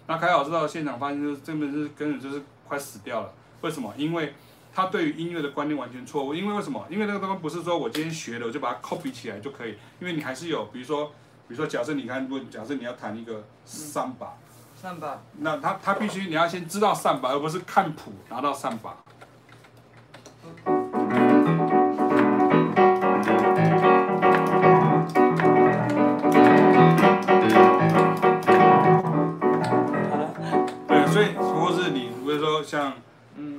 [0.08, 3.94] 那凯老师到现场发现就是根本是根本就是快死掉了，为什么？
[3.98, 4.34] 因为。
[4.76, 6.86] 他对于音乐的观念完全错误，因为为什么？
[6.90, 11.06] 因为那个东西不是说我今天学了我就把它 copy 起来就可以，因为你还是有，比如说，
[11.48, 14.34] 比如说假设你看，如果假设你要弹一个三把，
[14.76, 18.98] 三把，那他他必须你要先知道三把，而不是看谱拿到三把。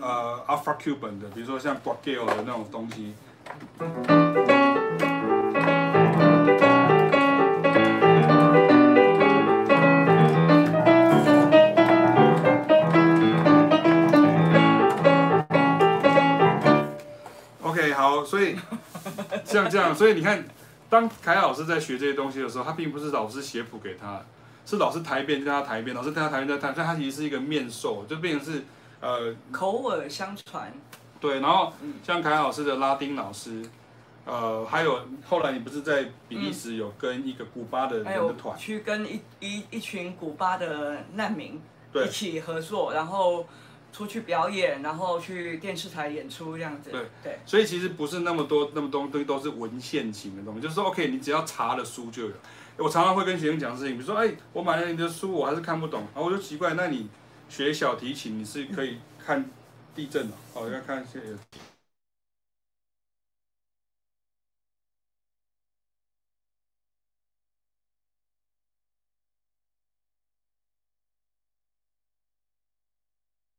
[0.00, 3.14] 呃 alpha cuban 的比如说像 bogil 的那种东西。
[17.62, 18.56] Ok 好所以
[19.44, 20.44] 像这样所以你看
[20.88, 24.22] 当凯老师在学这些东西的时候他并不是老师写谱给他
[24.64, 28.64] 是老师弹一遍就让他弹一遍老师跟他弹一遍但他其实是一个面授就变成是
[29.07, 30.72] 呃口耳相传。
[31.20, 33.62] 对，然后像凯老师的拉丁老师，
[34.24, 41.61] 呃，还有后来你不是在比利时有跟一个古巴的人的团，去跟一一一群古巴的难民
[41.94, 43.46] 一起合作，然后。
[43.92, 46.90] 出去表演，然后去电视台演出这样子。
[46.90, 52.32] 对对，所以其实不是那么多那么多东西都是文献型的东西，就是说 OK，你只要查了书就有。
[52.76, 57.09] 我常常会跟学生讲事情，比如说，哎，我买了你的书，我还是看不懂，然后我就奇怪，那你
[57.49, 59.49] 学小提琴，你是可以看
[59.94, 61.28] 地震的，哦，要看现在。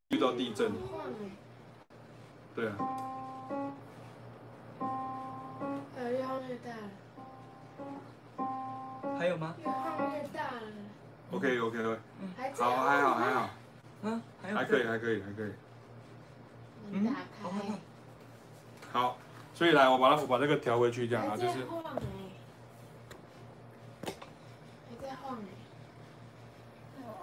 [0.10, 0.72] 遇到地震，
[2.56, 2.76] 对啊。
[5.96, 6.90] 呃，越晃越大了。
[9.20, 9.56] 还有吗？
[9.60, 10.62] 越晃越大了。
[11.32, 12.00] OK OK OK。
[12.22, 12.34] 嗯。
[12.56, 13.50] 好，还好还好。
[14.08, 14.54] 嗯，还。
[14.54, 15.52] 还可以还可以还可以。
[16.92, 17.58] 嗯打开。
[18.94, 19.18] 好，
[19.54, 21.56] 所以来，我把它我把这个调回去，这样啊，就是。
[21.60, 22.02] 还在晃哎。
[24.90, 25.44] 还在晃哎。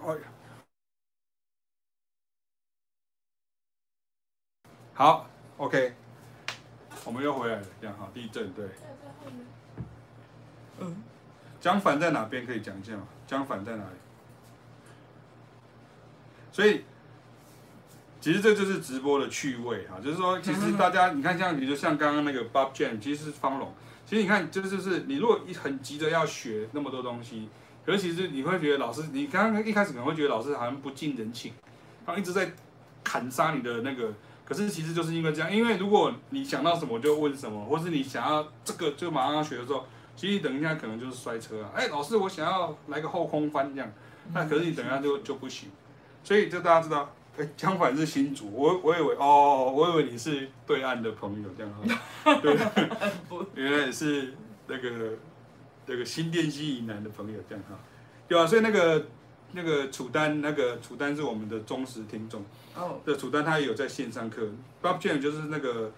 [0.07, 0.20] 哎呀。
[4.93, 5.26] 好
[5.57, 5.95] ，OK，
[7.05, 8.68] 我们又回来了，这样好，地震对。
[10.78, 11.03] 嗯，
[11.61, 13.09] 讲反在哪边可以讲一下吗？
[13.26, 13.97] 江反在哪里？
[16.55, 16.85] 所以，
[18.21, 23.75] 其实这就是直播的趣味哈，就是说，其实大家你看，像比如像刚刚那个 Bob Jam，其实是方龙。
[24.07, 27.49] 其实你看，就是就是你如果一很急着要学那么多东西，
[27.85, 31.53] 可是其实你会觉得老师，你刚刚一开始可能会觉得老师好像不近人情，
[32.07, 32.53] 他一直在
[33.03, 34.13] 砍杀你的那个。
[34.45, 39.85] 可是其实就是因为这样，因为如果你想到什么就问什么，或是你想要这个就马上要学的时候，
[40.15, 41.73] 其实等一下可能就是摔车啊！
[41.75, 43.91] 哎，老师，我想要来个后空翻这样，
[44.33, 45.71] 那可是你等一下就就不行。
[46.25, 51.72] 所以就大家知道， 哎，相反是新竹，我我以为哦，我以为你是对岸的朋友这样，
[52.43, 52.59] 对，
[53.55, 54.35] 原来是
[54.66, 55.11] 那个
[55.87, 57.79] 那个新店溪以南的朋友这样哈，
[58.27, 59.07] 对啊，所以那个。
[59.57, 62.45] 那个楚丹，那个楚丹是我们的忠实听众。
[62.75, 62.99] 哦。
[63.05, 64.43] 对，楚丹他也有在线上课。
[64.83, 65.93] Bob Jam 就是那个、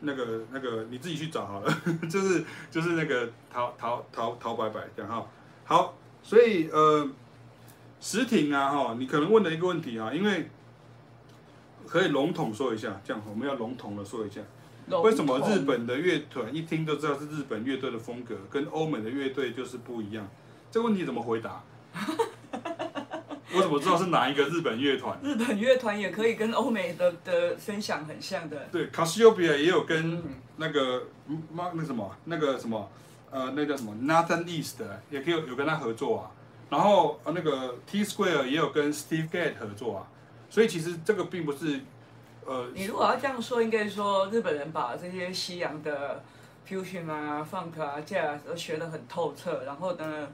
[0.00, 1.70] 那个、那个，你自己去找好了。
[2.08, 5.26] 就是就是那个陶陶陶陶白白这样哈。
[5.66, 7.06] 好，所以呃，
[8.04, 10.50] 实挺啊哈，你可能问了一个问题啊，因为
[11.86, 14.42] 可以笼统说一下，这样我们要笼统的说一下，
[15.02, 20.28] 为什么日本的乐团一听就知道是日本乐队的风格，跟欧美的乐队就是不一样？
[20.70, 21.64] 这个问题怎么回答？
[23.56, 25.18] 我怎么知道是哪一个日本乐团？
[25.22, 28.68] 日本乐团也可以跟欧美的的分享很像的。
[28.70, 30.22] 对，卡西欧比亚也有跟
[30.58, 31.04] 那个
[31.50, 32.90] 妈那什么那个什么
[33.30, 36.30] 呃那叫什么 Nathan East 也可以有有跟他合作啊。
[36.70, 40.06] 然后呃那个 T Square 也有跟 Steve Gadd 合作啊。
[40.50, 41.80] 所以其实这个并不是
[42.44, 42.68] 呃。
[42.74, 46.22] 你如果要这样说，应该说日本人把这些西洋的
[46.68, 50.28] fusion 啊、funk 啊、jazz 都学得很透彻，然后呢。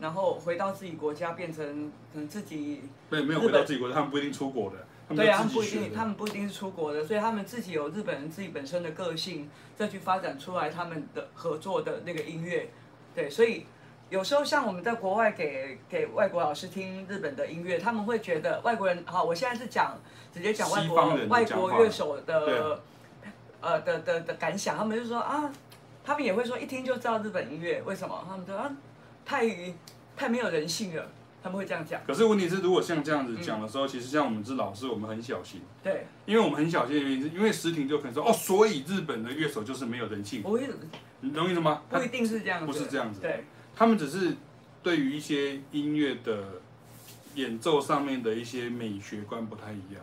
[0.00, 1.64] 然后回到自己国家，变成
[2.12, 2.82] 可能自己。
[3.08, 4.76] 对，没有回到自己国家，他们不一定出国的。
[5.14, 12.68] 对啊，他们不一定，他们不一定是出国的，所以他们自己有日本人自己本身的个性，再去发展出来他们的合作的那个音乐。
[13.14, 13.64] 对，所以
[14.12, 19.98] 有时候像我们在国外给给外国老师听日本的音乐，他们会觉得外国人好，我现在是讲
[20.30, 22.78] 直接讲外国外国乐手的
[23.62, 25.50] 呃的的的感想，他们就说啊，
[26.04, 28.22] 他们也会说一听就知道日本音乐，为什么？
[28.28, 28.70] 他们说啊。
[29.24, 29.48] 太
[30.16, 31.08] 太没有人性了，
[31.42, 32.00] 他们会这样讲。
[32.04, 35.62] 可是问题是，如果像这样子讲的时候，嗯、其实像我们是老师，我们很小心。
[35.80, 36.06] 对。
[36.26, 40.42] 因为我们很小心的原因是，因为实庭就可能说，哦，所以日本的乐手就是没有人性。
[40.42, 40.68] 不会，
[41.20, 41.82] 你懂意思吗？
[41.88, 42.66] 不一定是这样子。
[42.66, 43.20] 不是这样子。
[43.20, 43.44] 对。
[43.82, 44.36] 他们只是
[44.80, 46.44] 对于一些音乐的
[47.34, 50.00] 演奏上面的一些美学观不太一样。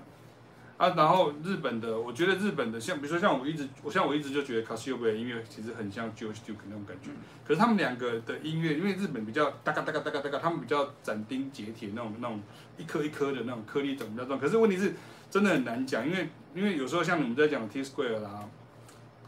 [0.75, 7.11] 啊，然后日本的，我觉得日本的像，比如说像我一直，我像我一直就觉得卡西欧贝的音乐其实很像 George Duke 那种感觉。
[7.47, 12.41] 可是他们两个的音乐，因为日本比较哒嘎哒嘎哒嘎哒嘎，他们比较斩钉截铁那种那种
[12.77, 14.37] 一颗一颗的那种颗粒感比较重。
[14.37, 14.93] 可是问题是，
[15.31, 18.45] 真的很难讲，因为因为有时候像你们在讲 T Square 啦，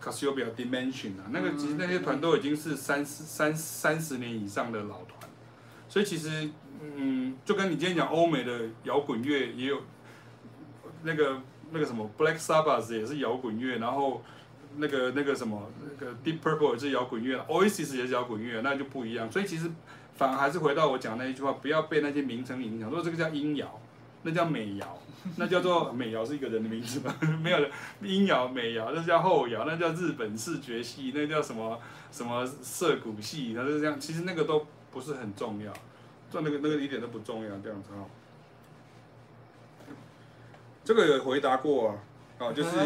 [0.01, 5.29] 卡西欧贝的 Dimension 啊，那个其实那些团都已经是三十三三十年以上的老团，
[5.87, 6.49] 所以其实
[6.81, 9.77] 嗯，就跟你今天讲欧美的摇滚乐也有。
[11.03, 11.41] 那个
[11.71, 14.23] 那个什么，Black Sabbath 也是摇滚乐，然后
[14.77, 19.31] 那个那个什么，那个 Deep Purple 也是摇滚乐，Oasis 也是摇滚乐，那就不一样。
[19.31, 19.67] 所以其实
[20.13, 22.87] 反而还是回到我讲那一句话，不要被那些名称影响。
[22.91, 23.81] 说这个叫音摇，
[24.23, 24.97] 那叫美瑶，
[25.35, 27.15] 那叫做美瑶是一个人的名字吗？
[27.41, 27.69] 没有的，
[28.01, 31.79] 英瑶、美瑶，那叫后瑶，那叫日本视觉系，那叫什么
[32.11, 33.99] 什么涩谷系，它是这样。
[33.99, 35.73] 其实那个都不是很重要，
[36.29, 38.05] 做那个那个一点都不重要，这样子哈。
[40.83, 41.95] 这个有回答过啊，
[42.37, 42.69] 啊，就是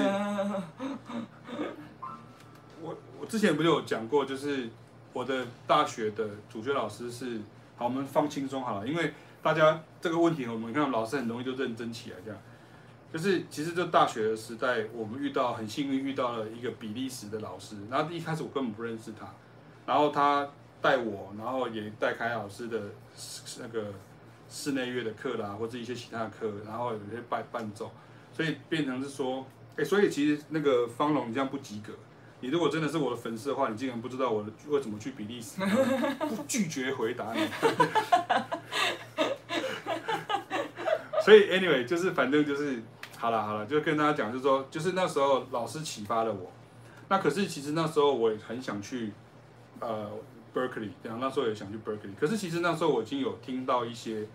[2.81, 4.69] 我我之前不是有讲过，就是
[5.11, 7.41] 我的大学的主学老师是，
[7.75, 9.13] 好，我们放轻松好了，因为。
[9.45, 12.41] 大家这个问题，我们看老师很容易就认真起来，这样，
[13.13, 19.31] 就是其实就大学的时代，我们遇到很幸运遇到了一个比利时的老师，然后一开始我根本不认识他，
[19.85, 20.49] 然后他
[20.81, 22.81] 带我，然后也带凯老师的
[23.59, 23.93] 那个
[24.49, 27.91] 室内乐的课啦，或者一些其他的课，然后有些伴伴奏，
[28.33, 31.93] 所以变成是说，哎，所以其实那个方龙你这样不及格。
[32.39, 35.61] 你如果真的是我的粉丝的话，你竟然不知道我为什么去比利时，
[36.17, 37.41] 不拒绝回答你。
[41.26, 42.80] 所以，anyway，就是反正就是
[43.17, 46.51] 好了好了，就跟大家讲，就是说，就是那时候老师启发了我。
[47.09, 49.11] 那可是其实那时候我也很想去
[49.80, 50.09] 呃
[50.53, 52.13] Berkeley，这样那时候也想去 Berkeley。
[52.19, 54.28] 可是其实那时候我已经有听到一些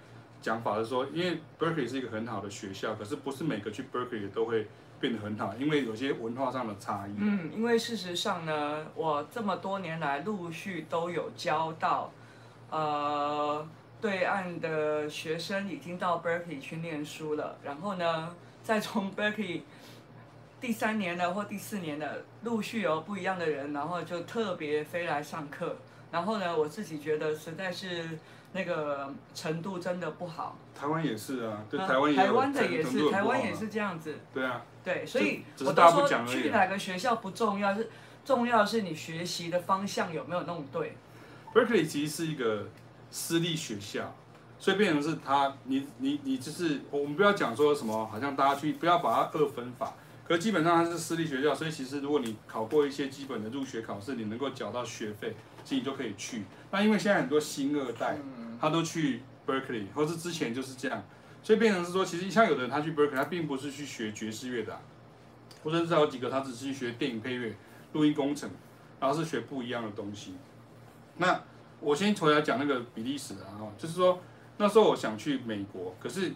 [0.42, 4.66] 讲法，是说，因为 Berkeley 是一个很好的学校，可是不是每个去 Berkeley 都会。
[5.00, 7.14] 变得很好，因为有些文化上的差异。
[7.16, 12.12] 嗯，因为事实上呢，我这么多年来陆续都有教到，
[12.68, 13.66] 呃，
[14.00, 19.62] 对岸的学生已经到 Berkeley 去念书了，然后呢， 再从 Berkeley
[20.60, 25.76] 第三年的或第四年的陆续有不一样的人，然后就特别飞来上课，
[26.10, 28.18] 然后呢，我自己觉得实在是。
[28.52, 30.58] 那个程度真的不好。
[30.74, 34.18] 台湾也是啊，对，台湾也台湾的也是，台湾也是这样子。
[34.34, 34.60] 对啊。
[34.82, 37.88] 对，所以我都说去哪个学校不重要，是
[38.24, 40.96] 重要的是你学习的方向有没有弄对。
[41.54, 42.66] Berkeley 其实是一个
[43.10, 44.14] 私立学校，
[44.58, 49.94] 所以变成是他，你你你就是我们不要讲说什么，好像大家去不要把它二分法。
[50.26, 55.34] 可基本上它是私立学校，所以其实如果你考过一些基本的入学考试，你能够缴到学费，
[55.64, 56.44] 其实你就可以去。
[56.70, 58.16] 那因为现在很多新二代。
[58.60, 61.02] 他都去 Berkeley，或是之前就是这样，
[61.42, 64.80] 所以变成是说，其实像有的人他去 Berkeley，他并不是去学爵士乐的，啊，
[65.64, 67.56] 或者是有几个他只是去学电影配乐、
[67.94, 68.50] 录音工程，
[69.00, 70.34] 然后是学不一样的东西。
[71.16, 71.42] 那
[71.80, 74.18] 我先回来讲那个比利时啊，就是说
[74.58, 76.32] 那时候我想去美国，可是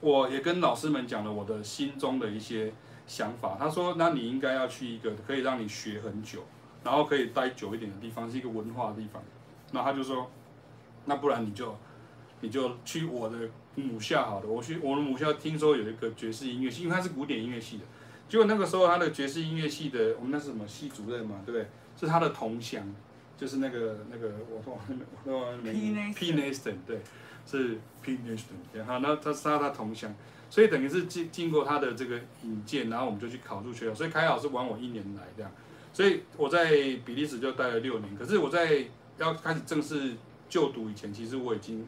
[0.00, 2.72] 我也跟老师们讲了我的心中的一些
[3.06, 3.56] 想法。
[3.58, 6.44] 他说，那你应该要去一个可以让你学很久，
[6.84, 9.22] 然后可以待久一点的地方，是一个文化的地方。
[9.72, 10.30] 那他就说。
[11.08, 11.72] 那不然你就，
[12.40, 13.36] 你就去我的
[13.76, 14.46] 母校好了。
[14.48, 17.84] 我去我的母校，听说有一个爵士音乐系，因为他是古典音乐系的。
[18.28, 21.68] 结果那个时候他的爵士音乐系的，我们那是什么系主任嘛，对不对？
[21.96, 22.82] 是他的同乡，
[23.36, 24.80] 就是那个那个我说我
[25.24, 27.00] 说那个 P Naston 对，
[27.46, 30.14] 是 P Naston 然后那他是他他同乡，
[30.50, 33.94] 所以等于是经经过他的这个引荐，然后我们就去考入学校。
[33.94, 35.50] 所以凯老师晚我一年来这样，
[35.92, 36.70] 所以我在
[37.04, 38.16] 比利时就待了六年。
[38.16, 38.84] 可是我在
[39.18, 40.14] 要开始正式。
[40.48, 41.84] 就读以前，其实我已经，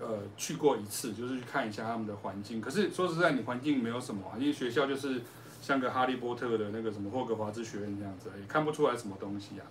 [0.00, 2.58] 呃，去过一次，就是去看一下他们的环境。
[2.58, 5.20] 可是说实在，你环境没有什么啊，因为学校就是
[5.60, 9.66] 像个哈利波特的那个什么霍格华兹学院这样子，也看不出来什么东西啊。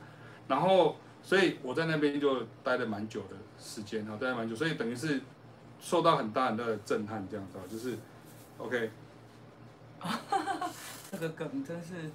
[0.47, 5.21] 然后，所以我在那边就待了蛮久的时间，哈，待了蛮久，所以等于是
[5.79, 7.97] 受到很大很大的震撼，这样子，就是
[8.57, 8.91] ，OK。
[11.11, 12.11] 这个梗真是，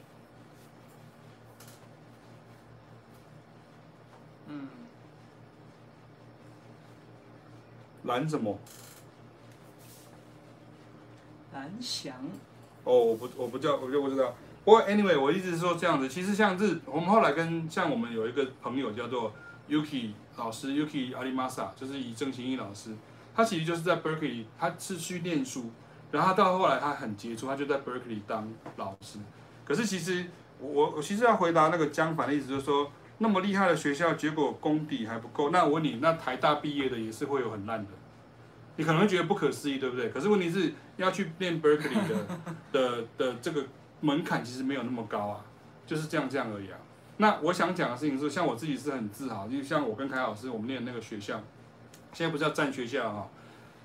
[4.47, 4.68] 嗯。
[8.05, 8.59] 蓝什么？
[11.53, 12.14] 蓝翔。
[12.85, 14.35] 哦，我不，我不叫，我就不知道。
[14.68, 16.06] 不过，anyway，我一直说这样子。
[16.06, 19.32] 其实像日，我们后来跟像我们有一个朋友叫做
[19.66, 22.94] Yuki 老师，Yuki Arimasa，就是以郑行一老师。
[23.34, 25.70] 他其实就是在 Berkeley，他是去念书，
[26.10, 28.46] 然后他到后来他很杰出，他就在 Berkeley 当
[28.76, 29.18] 老师。
[29.64, 30.26] 可是其实
[30.60, 32.92] 我我其实要回答那个江凡的意思，就是说。
[33.20, 35.48] 那么厉害的学校，结果功底还不够。
[35.50, 37.90] 那我问你，那台大毕业的也是会有很烂的，
[38.76, 40.10] 你可能会觉得不可思议，对不对？
[40.10, 42.26] 可是问题是要去念 Berkeley 的
[42.70, 43.64] 的的这个
[44.01, 45.44] 门槛其实没有那么高啊，
[45.86, 46.78] 就是这样这样而已啊。
[47.16, 51.40] 那我想讲的事情是，像我自己是很自豪，就像我跟凯老师我们念的那个学校，
[52.12, 53.28] 现在不是要战学校哈，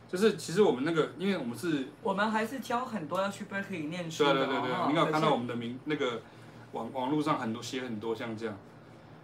[0.07, 4.33] 就是其实我们那个，因为我们是，我们还是教很多要去 Berkeley 念书的。
[4.33, 6.21] 对对对对，你有看到我们的名那个
[6.73, 8.55] 网网络上很多写很多像这样。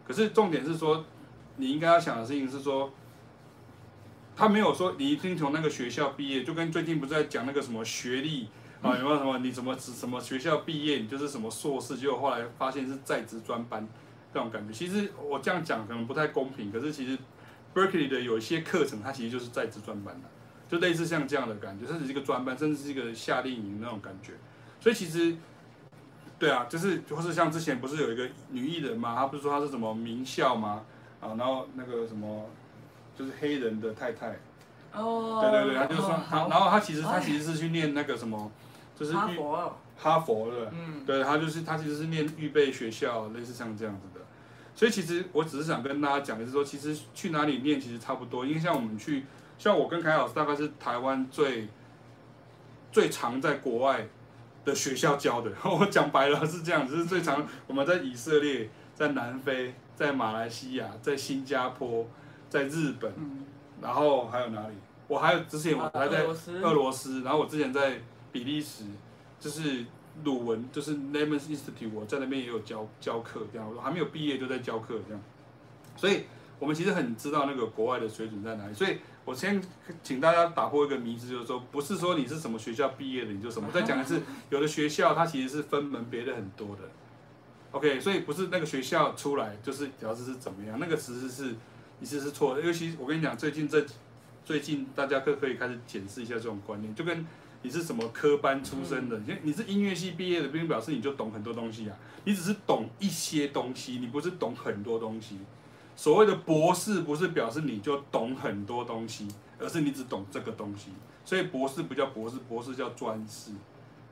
[0.07, 1.05] 可是重点是说，
[1.57, 2.91] 你应该要想的事情是说，
[4.35, 8.49] 他没有说你一定从那个学校毕业，就跟最近不是在讲那个什么学历
[8.81, 13.87] 啊，有没有什么你怎么什么学校毕业，你就是什么硕士，结果后来发现是在职专班
[14.33, 14.73] 这种感觉。
[14.73, 17.17] 其实我这样讲可能不太公平，可是其实
[17.73, 20.29] Berkeley 的有一些课程，它其实就是在职专班的，
[20.69, 24.33] 就类似像这样的感觉，甚至是一个专班，甚至是一个夏令营那种感觉。
[24.79, 25.35] 所以其实，
[26.39, 30.83] 对啊，就是或是像之前不是有一个女艺人嘛，她不是说她是什么名校吗？
[31.19, 32.49] 啊，然后那个什么，
[33.17, 34.39] 就是黑人的太太。
[34.93, 35.41] 哦。
[35.41, 38.49] 对对对，她就是说，然后她其实她其实是去念那个什么，
[38.99, 39.77] 就是哈佛。
[40.01, 44.25] 哈佛的，嗯，对，他就是他其实是念预备学校，类似像这样子的。
[44.73, 49.25] 所以其实我只是想跟大家讲就是说，其实去哪里念其实差不多，因为像我们去，
[49.57, 51.67] 像我跟凯老师大概是台湾最
[52.93, 54.07] 最常在国外
[54.63, 55.51] 的学校教的。
[55.69, 62.07] 我讲白了是这样子，是最常我们在以色列、在南非、在马来西亚、在新加坡、
[62.49, 63.11] 在日本，
[63.81, 64.75] 然后还有哪里？
[65.09, 67.99] 我还有之前我还在俄罗斯，然后我之前在
[68.31, 68.83] 比利时，
[69.39, 69.85] 就是。
[70.25, 75.23] 鲁文就是 Lemons Institute，我在那边也有教教课，这样我还没有毕业就在教课这样，
[75.95, 76.23] 所以
[76.57, 78.73] 我们其实很知道那个国外的水准在哪里。
[78.73, 79.63] 所以我先
[80.03, 83.69] 请大家打破一个迷思，就是说不是说你是什么学校毕业的你就什么。
[83.71, 86.81] 再讲一次，有的学校它其实是分门别类很多的。
[87.71, 91.55] OK，所以不是那个学校出来就是表示是怎么样，那个其实是
[92.01, 92.61] 其实是错的。
[92.61, 93.85] 尤其我跟你讲，最近这
[94.43, 97.25] 最近大家可可以开始检视一下这种观念，就跟。
[97.61, 99.19] 你是什么科班出身的？
[99.25, 101.97] 你你是音乐系毕业的，并不表示你就懂很多东西啊。
[102.23, 105.37] 你只是懂一些东西，你不是懂很多东西。
[105.95, 109.27] 所谓的博士，不是表示你就懂很多东西，
[109.59, 110.91] 而是你只懂这个东西。
[111.25, 113.51] 所以博士不叫博士，博士叫专士。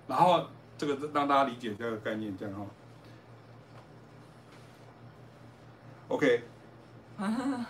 [0.07, 0.45] 然后
[0.77, 2.65] 这个让大家理解这个概念，这样哈。
[6.09, 6.43] OK。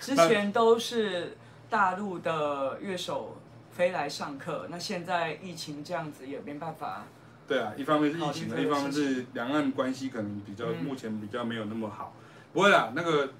[0.00, 1.36] 之前都是
[1.70, 3.36] 大陆的乐手。
[3.78, 7.04] 飞来上课，那现在疫情这样子也没办法。
[7.46, 12.12] 对啊，一方面是疫情，一方面是两岸关系可能比较、嗯、目前比较没有那么好。
[12.52, 13.32] 不会啦，那个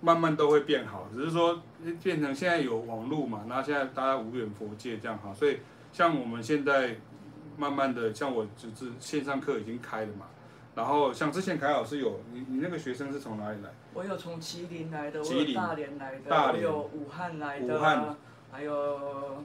[0.00, 1.62] 慢慢都会变好，只是说
[2.02, 5.60] 变成现在有网络嘛，然后现在大家无远佛界这样哈，所以
[5.92, 6.96] 像我们现在
[7.56, 10.26] 慢慢的，像我就是线上课已经开了嘛，
[10.74, 13.70] 然后像之前凯老师有你你那个学生是从哪里来？
[13.92, 18.16] 我有从吉林来的，我有大连来的，大连我有武汉来的，武汉
[18.50, 19.44] 还有。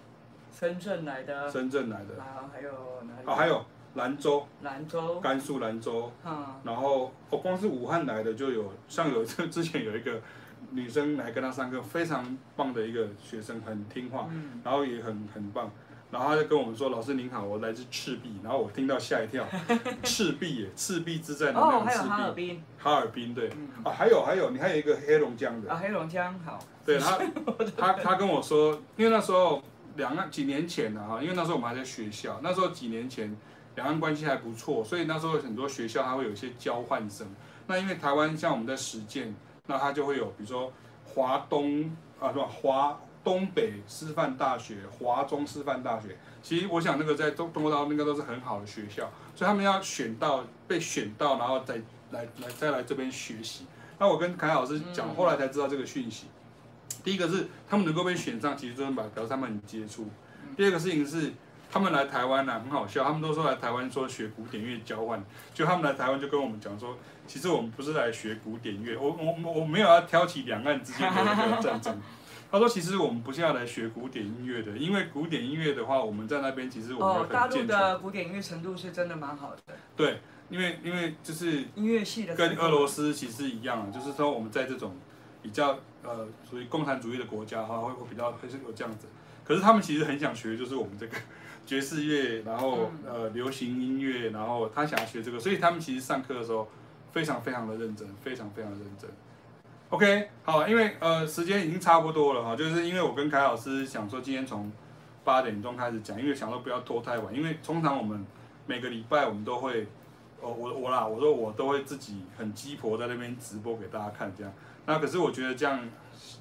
[0.51, 2.71] 深圳来的，深圳来的，然后，还有
[3.03, 3.31] 哪里？
[3.31, 10.19] 啊，还有兰州，兰州，甘肃兰州，嗯，然后哦，光是武汉来的就有，像有这 之前有一个
[10.71, 15.71] 女生来跟他上课，非常棒的一个学生，很听话，嗯，然后也很很棒，
[16.11, 19.43] 然后他就跟我们说，老师您好，我来自赤壁，然后我听到吓一跳，
[20.03, 27.17] 赤壁耶，赤壁之战的那种赤壁，哦，还有哈尔滨，哈尔滨对，嗯，啊，还有还有，你还有一个黑龙江的，啊，黑龙江好，对他，
[27.75, 29.61] 他他跟我说，因为那时候。
[29.99, 33.35] 两岸几年前呢，哈，因为那时候我们还在学校，那时候几年前
[33.75, 37.27] 两岸关系还不错，所以那时候很多学校它会有一些交换生。
[37.67, 39.35] 那因为台湾像我们在实践，
[39.67, 40.71] 那它就会有，比如说
[41.05, 42.47] 华东啊，是吧？
[42.47, 51.75] 华东北师范大学、华中师范大学，其实我想那个在中中国大陆应该都是很好的学校，所以他们要选到被选到，然后再
[52.11, 53.65] 来来再来这边学习。
[53.99, 56.27] 那我跟凯老师讲，后来才知道这个讯息。
[57.03, 60.07] 第一个是他们能够被选上，其实就是表表示他们很杰出。
[60.55, 61.31] 第二个事情是
[61.71, 65.23] 他们来台湾呢、啊，很好笑，他们都说来台湾说学古典乐交换，
[65.53, 66.97] 就他们来台湾就跟我们讲说，
[67.27, 71.97] 其实我们不是来学古典乐，我我我没有要挑起两岸之间的那个战争。
[72.51, 77.07] 他说其实我们不是要来学古典音乐的，因为古典音乐的话，我们在那边其实我们。
[77.07, 79.75] 哦，大陆的古典音乐程度是真的蛮好的。
[79.95, 80.19] 对，
[80.49, 84.95] 因为因为就是音乐系的跟俄罗斯其实一样，就是说我们在这种
[85.41, 85.77] 比较。
[86.01, 89.05] 呃，属于共产主义的国家哈，会会比较会是有这样子。
[89.43, 91.17] 可是他们其实很想学，就是我们这个
[91.67, 96.69] 爵士乐，然后呃流行音乐，然后他想要学这个，所以他们其实上课的时候
[97.11, 99.09] 非常非常的认真，非常非常的认真。
[99.89, 104.71] OK，好，因为呃时间已经差不多了哈，就是因为我跟凯老师想说今天从
[105.25, 108.25] 八点钟开始讲，因为想说不要拖太晚，因为通常我们
[108.65, 109.85] 每个礼拜我们都会，
[110.39, 114.53] 哦我我啦，我说我都会自己很鸡婆在那边直播给大家看这样。
[114.89, 115.79] 那可是我觉得这样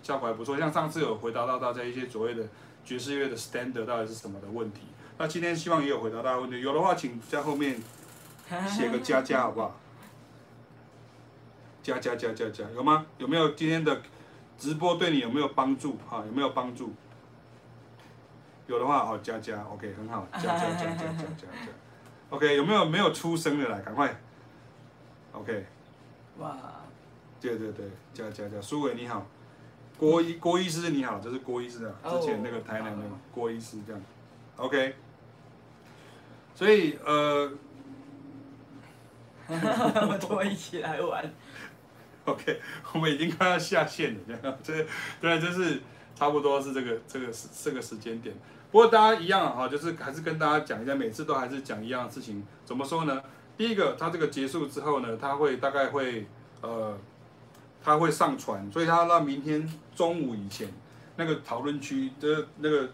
[0.03, 2.43] 效果还不错，像上次有回答到大家一些所谓的
[2.83, 4.85] 爵士乐的 standard 到底是什么的问题。
[5.19, 7.79] 那今天希望也有回答大家问题，有的话请在后面
[8.67, 9.79] 写个加加好不好？
[11.83, 13.05] 加加加加加，有吗？
[13.19, 14.01] 有没有今天的
[14.57, 15.99] 直播对你有没有帮助？
[16.09, 16.95] 哈，有没有帮助？
[18.67, 21.73] 有的话好，加加，OK，很好，加加加加加加加
[22.31, 24.19] ，OK，有没有没有出声的来，赶快
[25.33, 25.67] ，OK，
[26.39, 26.57] 哇。
[27.41, 29.26] 对对对，加加加，苏伟你好，
[29.97, 34.03] 郭医郭医师你好，这是郭医师啊，之前那个台南的嘛郭医师这样
[34.57, 34.95] ，OK，
[36.55, 37.51] 所以呃，
[39.49, 41.32] 我们都一起来玩
[42.24, 42.61] ，OK，
[42.93, 44.86] 我们已经快要下线了，这样，这
[45.20, 45.80] 对，这是
[46.14, 48.34] 差不多是这个这个时这个时间点。
[48.70, 52.45] 不过大家一样哈，就是还是跟大家讲一下，每次都还是讲一样的事情。
[52.66, 53.22] 怎么说呢？
[53.57, 56.26] 第一个，它这个结束之后呢，它会大概会
[56.61, 56.99] 呃，
[57.89, 60.68] 它会上传，所以它到明天中午以前，
[61.16, 62.91] 那个讨论区的那个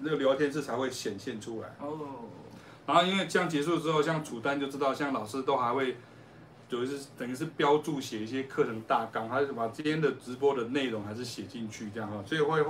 [0.00, 1.68] 那个聊天室才会显现出来。
[1.80, 1.98] 哦。
[2.86, 5.96] 然后因为这样结束之后，像楚丹就知道，像老师都还会。
[6.70, 12.62] 就是等于是标注写一些课程大纲，还是把今天的直播的内容还是写进去这样哈，所以会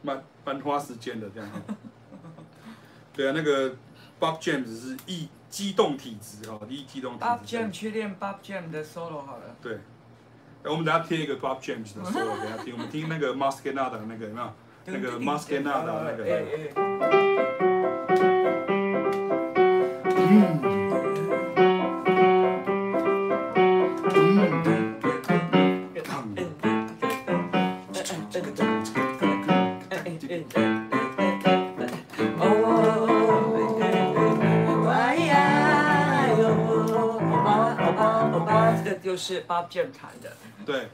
[0.00, 1.60] 蛮蛮花时间的这样哈。
[3.12, 3.70] 对啊，那个
[4.18, 7.24] Bob James 是易激动体质哈，易激动体质。
[7.26, 9.54] Bob James 去练 Bob James 的 solo 好了。
[9.60, 9.78] 对，
[10.70, 14.50] 我们等下贴一个 Bob James 的 solo 给他听，我们听那个 Maskenada 的那个有没有？
[14.86, 16.24] 那个 Maskenada 的那个。
[20.16, 20.63] 嗯。
[39.04, 40.32] 就是 Bob James 弹的，
[40.64, 40.88] 对，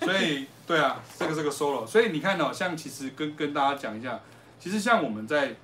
[0.00, 4.20] 所以对啊，这个是个 solo，所以你看哦，像其实跟跟大家讲一下，
[4.60, 5.56] 其实像我们在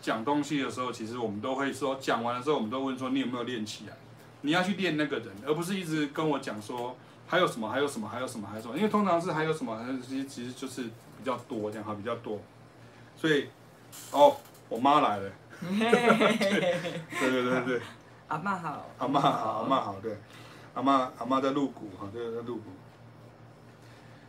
[0.00, 3.92] 讲东西的时候，其实我们都会说，讲完的时候，我们都问说你有没有练起来？
[4.40, 6.96] 你要去练那个人，而不是一直跟我讲说
[7.26, 12.40] 还有什么，还有什么，还有什么，还有什么，因为通常是还有什么，其实其实就是比较多这样哈，比较多。
[13.16, 13.48] 所以
[14.10, 14.34] 哦，
[14.70, 15.30] 我妈来了，
[15.60, 15.90] 对
[17.30, 17.80] 对对对，
[18.28, 20.16] 阿妈好，阿妈好，阿妈好，对。
[20.74, 22.62] 阿妈，阿妈在入股哈，对，在入股。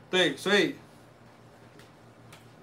[0.09, 0.75] 对，所以，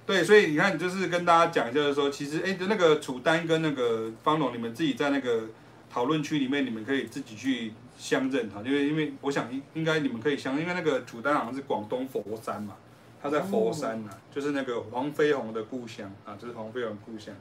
[0.04, 5.44] 对，所以你看，就是跟大家讲，就是说，其实，哎，那个楚丹跟那个方龙，你们自己在那个
[5.90, 12.76] 讨论区里面，你们可以自己去相认哈，因为，因为我想应应该你们可以相，因为那个楚丹好像是广东佛山嘛，
[13.22, 17.34] 他在佛山呐，就是那个黄飞鸿的故乡啊，就是黄飞鸿故乡。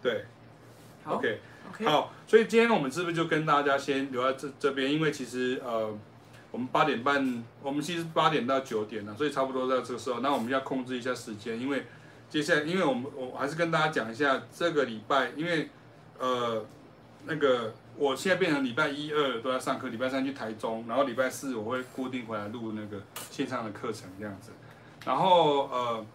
[0.00, 0.24] 对
[1.04, 1.40] ，OK。
[1.84, 4.92] 好，所以今天我们是不是就跟大家先留在这这边？
[4.92, 5.92] 因为其实呃，
[6.50, 11.84] 我们八点半，我们其实八点到九点了，所以差不多在这个时候，那我们要控制一下时间，因为
[12.28, 15.68] 接下来，因为我们我还是跟大家讲一下这个礼拜，因为
[16.18, 16.64] 呃
[17.26, 24.52] 那个我现在变成礼拜一二都要上课，礼拜三去台中，然后礼拜四我会固定回来录那个线上的课程这样子，
[25.04, 26.06] 然后呃。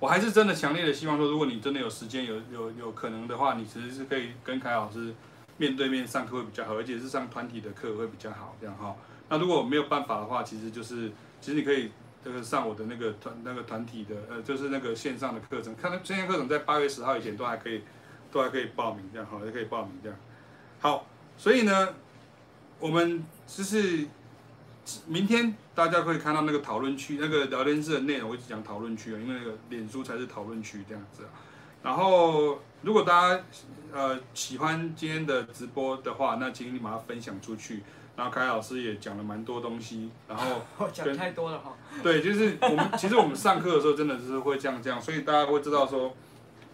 [0.00, 5.14] 我还是真的强烈的希望说，如果你真的有时间、有有有可能的话，你其实是可以跟凯老师
[5.58, 8.96] 面对面上课会比较好，而且是上团体的课会比较好，这样哈。
[9.28, 11.92] 那如果没有办法的话，其实就是其实你可以
[12.24, 17.82] 这个上我的那个团那个团体的呃，就是那个线上的课程，看线上课程在八月十号以前都还可以，
[18.32, 20.18] 都还可以报名这样哈，也可以报名这样。
[20.80, 21.94] 好，所以呢，
[22.78, 24.08] 我们就是。
[25.06, 31.22] 明天大家可以看到那个讨论区，那个聊天室的内容，我一直讲讨论区啊，因为那个脸书才是讨论区这样子。
[31.82, 33.42] 然后，如果大家
[33.92, 37.82] 呃喜欢今天的直播的话，那请你把它分享出去。
[38.16, 40.60] 然后凯老师也讲了蛮多东西，然后
[40.92, 41.74] 讲太多了哈。
[42.02, 46.14] 对，就是我们其实我们上课的时候真的是会这样这样，所以大家会知道说，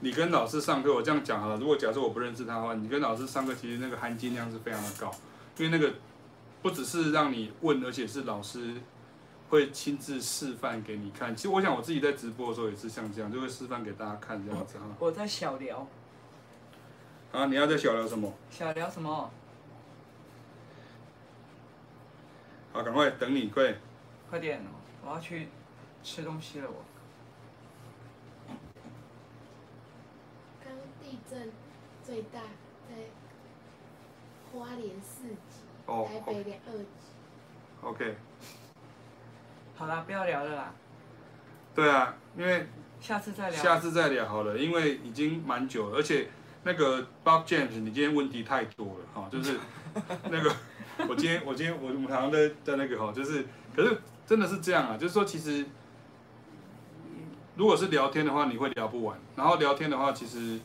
[0.00, 1.56] 你跟老师上课，我这样讲好了。
[1.56, 5.10] 如果假设我不认识他的话，你跟老师上课，其实那个含金量是非常的高，
[5.58, 5.94] 因为那个。
[6.66, 8.74] 不只是让你问，而且是老师
[9.48, 11.36] 会亲自示范给你看。
[11.36, 14.84] 其实我想我自己在直播的时候也是像这样，就会示范给大家看这样子哈。
[14.98, 15.86] 我在小聊。
[17.30, 18.32] 啊，你要在小聊什么？
[18.50, 19.30] 小聊什么？
[22.72, 23.72] 好，赶快等你，快。
[24.28, 24.60] 快点，
[25.04, 25.46] 我要去
[26.02, 26.68] 吃东西了。
[26.68, 26.84] 我。
[30.64, 31.52] 刚地震
[32.02, 32.40] 最大
[32.88, 32.96] 在
[34.52, 35.36] 花莲市。
[35.86, 36.86] 哦，台北两二级。
[37.82, 38.16] OK。
[39.76, 40.72] 好啦，不要聊了啦。
[41.74, 42.66] 对啊，因为
[43.00, 43.62] 下次再聊。
[43.62, 46.28] 下次再聊好了，因为已经蛮久了，而且
[46.64, 49.58] 那个 Bob James，你今天问题太多了哈，就是
[50.30, 50.52] 那个
[51.08, 53.44] 我今天我今天我我常常在在那个哈，就是
[53.74, 55.64] 可是真的是这样啊，就是说其实
[57.54, 60.58] 如果是聊天的话，你会聊不完，然后聊天的话，其实。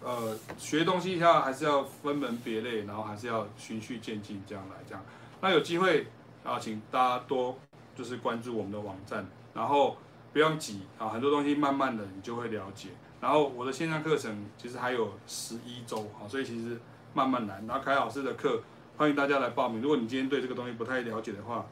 [0.00, 5.04] 呃，学东西要还是要分门别类，然后还是要循序渐进这样来这样。
[5.40, 6.06] 那有机会
[6.44, 7.58] 啊，请大家多
[7.96, 9.96] 就是关注我们的网站，然后
[10.32, 12.90] 不用急啊，很多东西慢慢的你就会了解。
[13.20, 16.80] 然后我的线上课程其实还有十一周啊，所以其实
[17.12, 17.60] 慢慢来。
[17.66, 18.62] 然后凯老师的课
[18.96, 19.82] 欢迎大家来报名。
[19.82, 21.66] 如果你今天对这个东西不太了解的话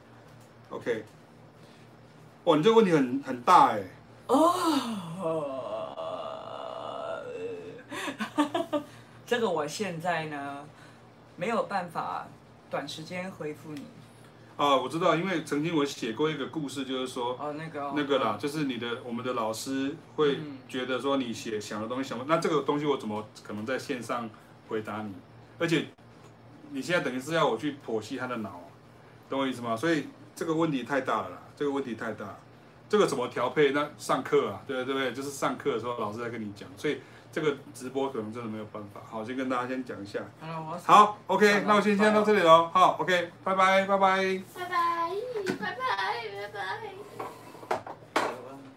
[0.71, 1.05] ，OK。
[2.45, 3.85] 哇，你这个问题很很大哎。
[4.27, 5.63] 哦。
[9.27, 10.65] 这个我现在呢
[11.37, 12.27] 没有办法
[12.71, 13.83] 短时间回复你。
[14.57, 24.31] 啊，我知道，因为曾经我写过一个故事，就是说，哦，那个、哦、那个啦，就是你的我们的老师会觉得说你写想的东西想，那这个东西我怎么可能在线上
[24.69, 25.13] 回答你？
[25.59, 25.89] 而且
[26.71, 28.63] 你现在等于是要我去剖析他的脑，
[29.29, 29.77] 懂我意思吗？
[29.77, 32.39] 所以这个问题太大了啦，这个问题太大，
[32.89, 33.73] 这个怎么调配？
[33.73, 35.13] 那上课啊，对对不对？
[35.13, 36.99] 就是上课的时候老师在跟你讲，所以
[37.37, 39.03] 这个直播可能真的没有办法。
[39.07, 40.21] 好，先跟大家先讲一下。
[40.87, 42.71] 好，OK，那我先先到这里喽。
[42.73, 44.41] 好，OK，拜拜，拜拜。
[44.55, 45.11] 拜拜，
[45.61, 47.06] 拜拜，拜拜。